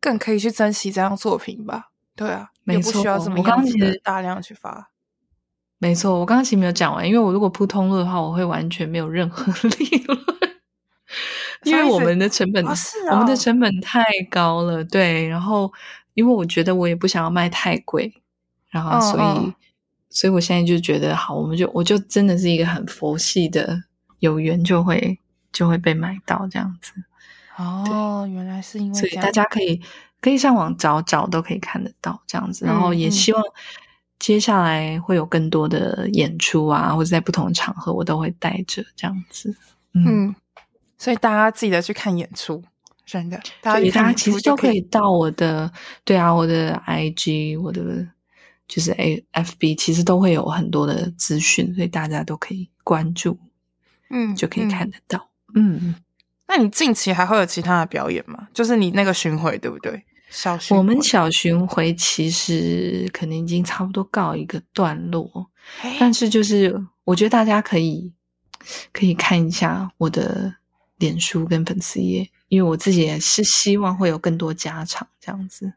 [0.00, 1.90] 更可以去珍惜这样作品吧。
[2.16, 4.90] 对啊，没，也不需要这么样子的大量去发。
[5.78, 10.18] 没错，我刚刚其实没有讲完，因为我如果铺通路的话，我会完全没有任何 利润。
[11.64, 12.74] 因为我们的成本，哦哦、
[13.10, 15.28] 我们的成本太高了，对。
[15.28, 15.70] 然后，
[16.20, 18.12] 因为我觉得我也不想要卖太贵，
[18.68, 19.54] 然后所以，哦哦、
[20.10, 23.84] 所以我现在就觉得好，我们就我就真的是一个很佛系的，
[24.18, 25.18] 有缘就会
[25.50, 26.92] 就会被买到这样子。
[27.56, 29.80] 哦，原来是因为，所以大家可以
[30.20, 32.66] 可以上网找找，都可以看得到这样子。
[32.66, 33.42] 然后也希望
[34.18, 39.56] 接下来会有更多的演出啊，或者在不同的场合，我都会带着这样子。
[39.94, 40.04] 嗯。
[40.06, 40.34] 嗯
[40.98, 42.62] 所以大家记得去看演出，
[43.10, 43.36] 真的。
[43.60, 45.72] 大家大家其实都可以到我的，
[46.04, 48.06] 对啊，我的 IG，我的
[48.68, 53.36] 就是 AFB，其实都会有很多的资讯，所以大家都可以关注，
[54.10, 55.28] 嗯，就可以看得到。
[55.54, 55.94] 嗯，嗯，
[56.46, 58.46] 那你近期还会有其他的表演吗？
[58.54, 60.04] 就是你那个巡回，对不对？
[60.30, 65.50] 小巡回，我们小巡回其实可能已经差不多告一个段落，
[65.98, 68.12] 但是就是我觉得大家可以
[68.92, 70.54] 可以看一下我的。
[71.00, 75.72] 脸书跟粉丝页，因为我自己也是希望会有更多加场这样子，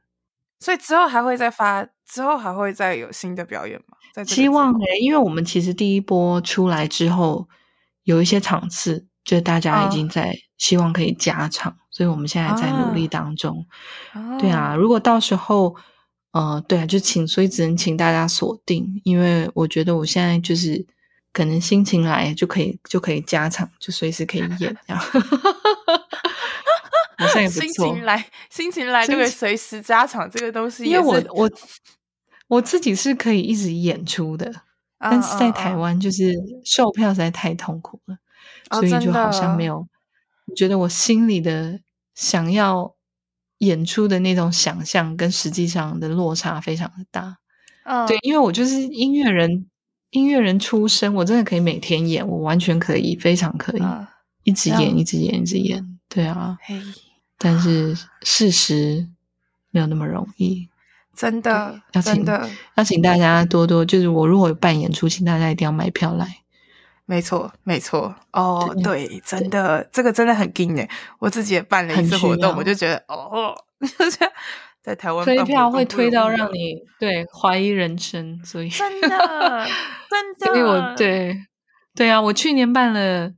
[0.60, 3.96] 所以之后还会再发，之后还会再有新的表演吗？
[4.12, 7.48] 在希望诶，因为我们其实第一波出来之后，
[8.04, 13.68] 有一些场次，就大家已经在希望可以加场，哦、所以我们现在在努力当中。
[14.16, 15.76] 哦、对啊，如果到时候，
[16.32, 20.88] 呃，对啊，就请，所以只能请大家锁定，因为我觉得我现在就是。
[21.36, 25.04] 可能心情来就可以就可以加场，就随时可以演这样，
[27.20, 27.62] 好像也不错。
[27.62, 31.52] 心情来，心情来就可以随时加场，这个东西因为我我
[32.48, 34.52] 我自己是可以一直演出的，
[34.98, 36.34] 啊、但是在台湾就是
[36.66, 38.18] 售票实在太痛苦了，
[38.70, 39.88] 啊、所以就好像没有。
[40.56, 41.80] 觉得我心里的
[42.16, 42.96] 想要
[43.60, 47.38] 演出的那种想象跟实际上的落差非常的大。
[47.86, 49.68] 嗯、对，因为我就是音乐人。
[50.14, 54.08] 音乐人出身，我真的可以每天演，我完全可以，非常可以，啊、
[54.44, 55.93] 一直演，一直演，一直演。
[56.14, 56.80] 对啊，嘿
[57.38, 59.08] 但是事实
[59.72, 60.70] 没有那么容易，
[61.16, 66.38] 真的，要请真的要请大家多多，就是我如果有办演出，请大家一定要买票来。
[67.06, 68.16] 没错，没错。
[68.32, 74.18] 哦，对，对，真的，对这个真的很劲诶，我自己也办了一次活动，我就觉得，哦， 就是。
[74.84, 79.08] 在台湾推票会推到让你对怀疑人生，所以真的
[80.12, 81.38] 真的，因为我对
[81.96, 83.32] 对啊，我去年办了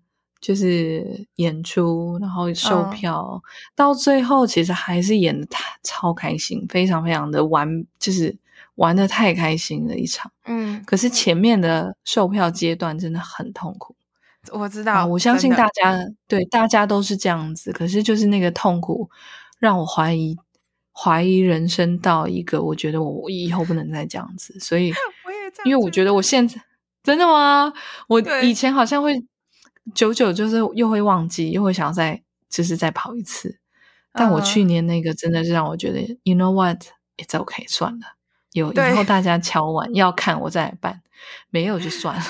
[0.45, 3.41] 就是演出，然后售票，嗯、
[3.76, 8.38] 到最后其实还是演的太超开心，非常非常的玩，就是
[8.76, 10.31] 玩的太开心了一场。
[10.45, 13.95] 嗯，可是前面的售票阶段真的很痛苦，
[14.51, 19.09] 我知道，我相信大家的对大家都是这样子，可是就是那个痛苦
[19.57, 20.38] 让我怀疑。
[20.97, 24.93] 怀疑人生到一个，我觉得我以后不能再这样子，所以，
[25.65, 26.55] 因为我觉得我现在
[27.03, 27.73] 真的吗？
[28.07, 29.22] 我以前好像会
[29.94, 33.60] 久久就是又会忘记，又会想要再就是再跑一次，
[34.12, 38.06] 但我去年那个真的是让我觉得、uh huh.，You know what？It's okay，算了，
[38.52, 41.02] 有以后大家敲完要看我再来办，
[41.49, 42.24] 没有就算了，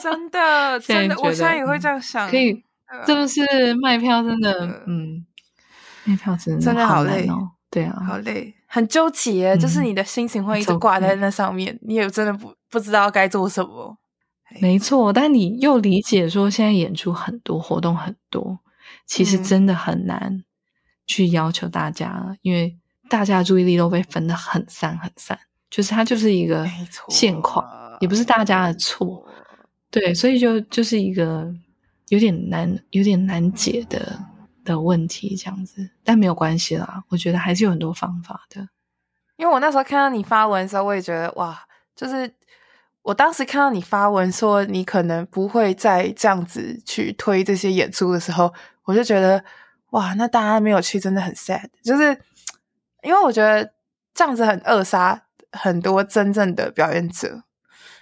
[0.00, 2.64] 真的真的，我现在也会这样想，可以，
[3.06, 5.26] 是不是卖票真的，uh, 嗯，
[6.04, 7.50] 卖票真的真的好累哦。
[7.70, 13.96] 对啊，好累，很纠结，嗯、就是你的心情会一直挂在那上面，嗯、你也真的不不知道该做什么。
[14.60, 18.58] 没错，但你又理解说现在演出很多，活动很多，
[19.06, 20.44] 其实真的很难
[21.06, 22.76] 去要求大家，嗯、因为
[23.08, 25.38] 大家的注意力都被分得很散很散，
[25.70, 26.68] 就是它就是一个
[27.08, 27.66] 现况，
[28.00, 29.26] 也不是大家的错。
[29.90, 31.52] 对，所以就就是一个
[32.08, 34.18] 有点难、有点难解的。
[34.64, 37.02] 的问题这样子，但没有关系啦。
[37.08, 38.68] 我觉得还是有很多方法的。
[39.34, 41.58] 因为我那时候看到你发文的时候，我也觉得哇，
[41.96, 42.32] 就是
[43.02, 48.52] 我当时看到你发文说你可能不会再这样子去推这些演出的时候，
[48.84, 49.44] 我就觉得
[49.90, 51.68] 哇，那大家没有去真的很 sad。
[51.82, 52.16] 就是
[53.02, 53.72] 因为我觉得
[54.14, 55.22] 这样子很扼杀
[55.52, 57.42] 很多真正的表演者。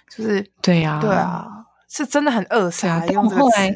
[0.09, 1.47] 就是对呀，对啊，
[1.89, 3.03] 是真的很扼杀。
[3.07, 3.67] 但我后来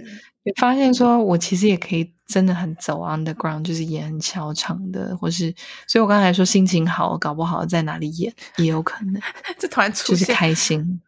[0.44, 2.14] 也发现说，我其实也可以。
[2.28, 5.54] 真的很走 underground，就是演很小场的，或是，
[5.88, 9.22] 所以我刚才说心情好，搞不好在哪里演也有可能，
[9.60, 11.00] 这突然出现就是开心，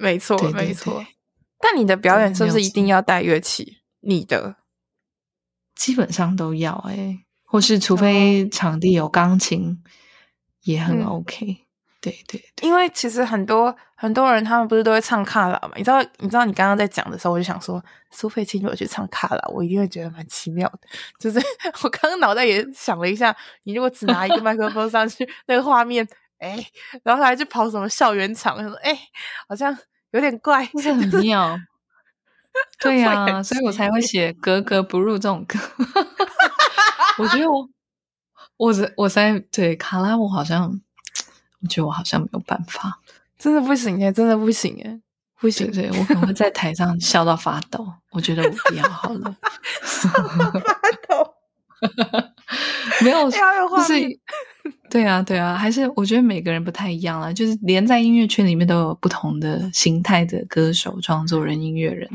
[0.00, 1.04] 没错，对对对没错。
[1.58, 3.78] 但你的表演是不是一定要带乐器？
[4.00, 4.56] 你的
[5.74, 9.76] 基本上都要哎、欸，或是除非场地有钢琴，哦、
[10.62, 11.46] 也很 OK。
[11.46, 11.56] 嗯
[11.98, 15.72] 对对，对，因为其实很多很多人他们不是都会唱卡拉嘛？
[15.74, 20.78] 你知道，你知道，你刚刚在讲的时候，我就想说，苏菲请我去唱卡拉，我一定会觉得蛮奇妙的。
[21.18, 21.40] 就是
[21.82, 26.06] 我刚刚脑袋也想了一下，你如果只拿一个麦克风上去， 那个画面，
[26.38, 26.64] 哎，
[27.02, 28.98] 然后他还去跑什么校园场，说，哎，
[29.48, 29.76] 好像
[30.10, 31.58] 有点怪，不是很妙。
[32.78, 35.58] 对呀、啊，所以我才会写格格不入这种歌。
[37.18, 37.68] 我觉得我，
[38.56, 40.80] 我在我在对卡拉，我好像。
[41.62, 43.00] 我觉得我好像没有办法，
[43.38, 45.00] 真的不行耶，真的不行耶，
[45.40, 45.68] 不行！
[45.72, 47.84] 对，对，我可能会在台上笑到发抖。
[48.10, 49.36] 我觉得我不要好了，
[49.82, 51.34] 笑到发抖，
[53.02, 53.38] 没有，就
[53.82, 53.94] 是
[54.90, 57.32] 对啊，对啊，还是我觉得每个人不太一样啦。
[57.32, 62.08] 就是连在音乐圈里面都有不同的形态的歌手、创作人、音乐人，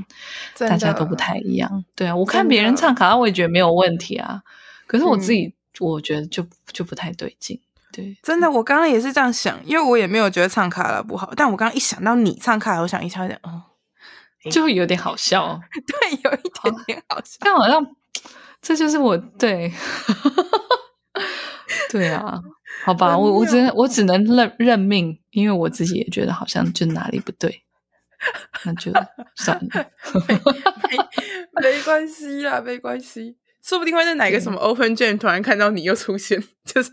[0.57, 1.83] 大家都不太一样。
[1.95, 4.41] 对啊，我看别人唱卡拉，我也觉得没有问题啊。
[4.87, 7.59] 可是我自己，我觉得就就不太对劲。
[7.93, 13.61] 对，真的，我刚刚也是这样想，因为我也没有觉得唱卡拉不好，但我刚刚一想到你唱卡拉，我想一下，嗯，
[14.49, 17.85] 就会有点好笑， 对，有一点点好笑，但好像
[18.61, 19.71] 这就是我对，
[21.91, 22.39] 对啊，
[22.83, 27.63] 好吧，我我只能我只能认认命，因为我自己也觉得好像就哪里不对，
[28.65, 28.91] 那就
[29.35, 29.85] 算了，
[30.27, 30.39] 没
[31.61, 33.37] 没关系啦，没关系。
[33.63, 36.89] 说不定会在哪个什么 Open Jam 突然看到你又出现， 就是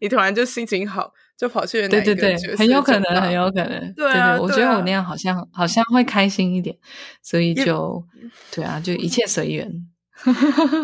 [0.00, 3.92] 你突然就心情好，就跑去哪对对对，很有可能，很有可能。
[3.94, 6.76] 对啊，我觉得我那样好像好像会开心一点，
[7.22, 8.00] 所以就
[8.52, 9.68] 对啊，就一切随缘。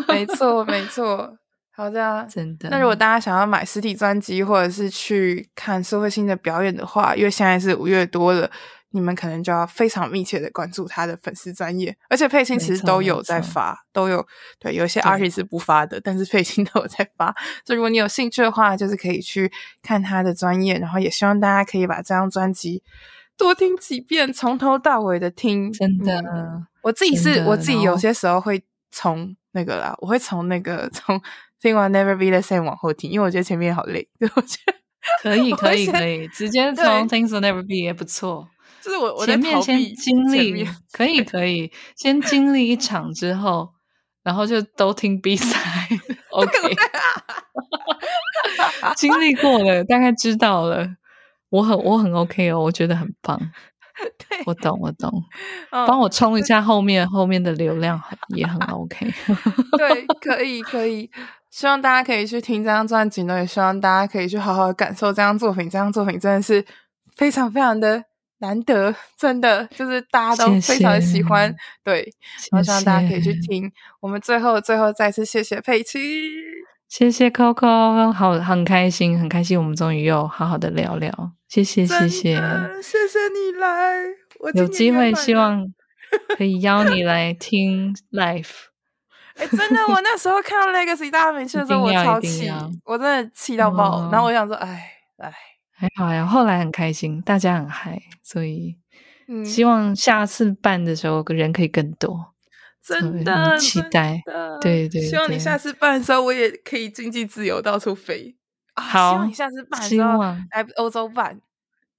[0.09, 1.38] 没错，没错。
[1.79, 2.67] 好的啊，真的。
[2.69, 8.51] 那如果大家想要买实体专辑，或者是去看社会性的表演的话，因为现在是五月多了。
[8.91, 14.25] 你们可能就要非常密切的关注他的粉丝专业，而且佩钦其实都有在发，都有
[14.59, 17.27] 对，有些 artist 是不发的，但是佩钦 都有在发。
[17.63, 19.51] 所以如果你有兴趣的话，就是可以去
[19.83, 22.81] 看他的专业，然后也希望大家可以把这张专辑
[23.37, 25.71] 多听几遍，从头到尾的听。
[25.71, 31.21] 真的，嗯、我自己是我自己有些时候会从那个啦，我会从那个从
[31.61, 34.07] 听完 Never Be the Same 往后听，因为我觉得前面好累。
[34.35, 34.73] 我觉得
[35.23, 38.47] 可以可以可以，直接从 Things Will Never Be 也不错。
[38.81, 43.69] 就是我，我前面先经历，可以可以，先经历一场之后，
[44.23, 45.57] 然后就都听比赛
[46.29, 46.51] ，OK，
[48.95, 50.87] 经历过了，大概知道了，
[51.49, 53.37] 我很我很 OK 哦，我觉得很棒，
[54.29, 55.11] 对，我懂我懂，
[55.69, 58.01] 帮我冲一下后面后面的流量
[58.35, 59.05] 也很 OK，
[59.77, 61.11] 对，可以可以，
[61.49, 66.65] 希望大家可以去听这张专辑呢，也希望大家可以去好好的感受这张作品，这张作品真的是
[67.15, 68.05] 非常非常的。
[68.41, 72.13] 难得，真的就是大家都非常的喜欢， 谢谢对，
[72.53, 73.69] 我希望大家可以去听。
[73.99, 75.99] 我们最后最后再次谢谢佩奇，
[76.87, 81.11] 谢谢 Coco，好很开心，很开心，我们终于又好好的聊聊，
[81.49, 82.35] 谢谢谢谢，
[82.81, 84.05] 谢谢你来，
[84.39, 85.73] 我有机会希望
[86.37, 88.68] 可以邀你来听 live。
[89.39, 92.51] 哎、欸，真的，我那时候看到 Legacy 大家没去的时候，我超气，
[92.85, 95.33] 我真的气到爆，哦、然后我想说，哎哎。
[95.71, 98.75] 还好呀，后来很开心，大家很嗨，所以
[99.45, 102.33] 希望下次办的时候人可以更多，
[102.85, 104.21] 真的期待，
[104.59, 108.35] 对对，希望你下次办的时候我也可以经济自由到处飞。
[108.75, 111.39] 好，希望你下次办的时候来欧洲办，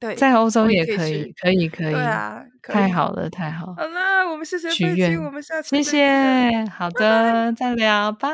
[0.01, 8.29] 对，在欧洲也可以，可以可以，对啊，太好了太好了，好了，我们谢谢许愿，我们下次谢谢，好的，再聊，拜。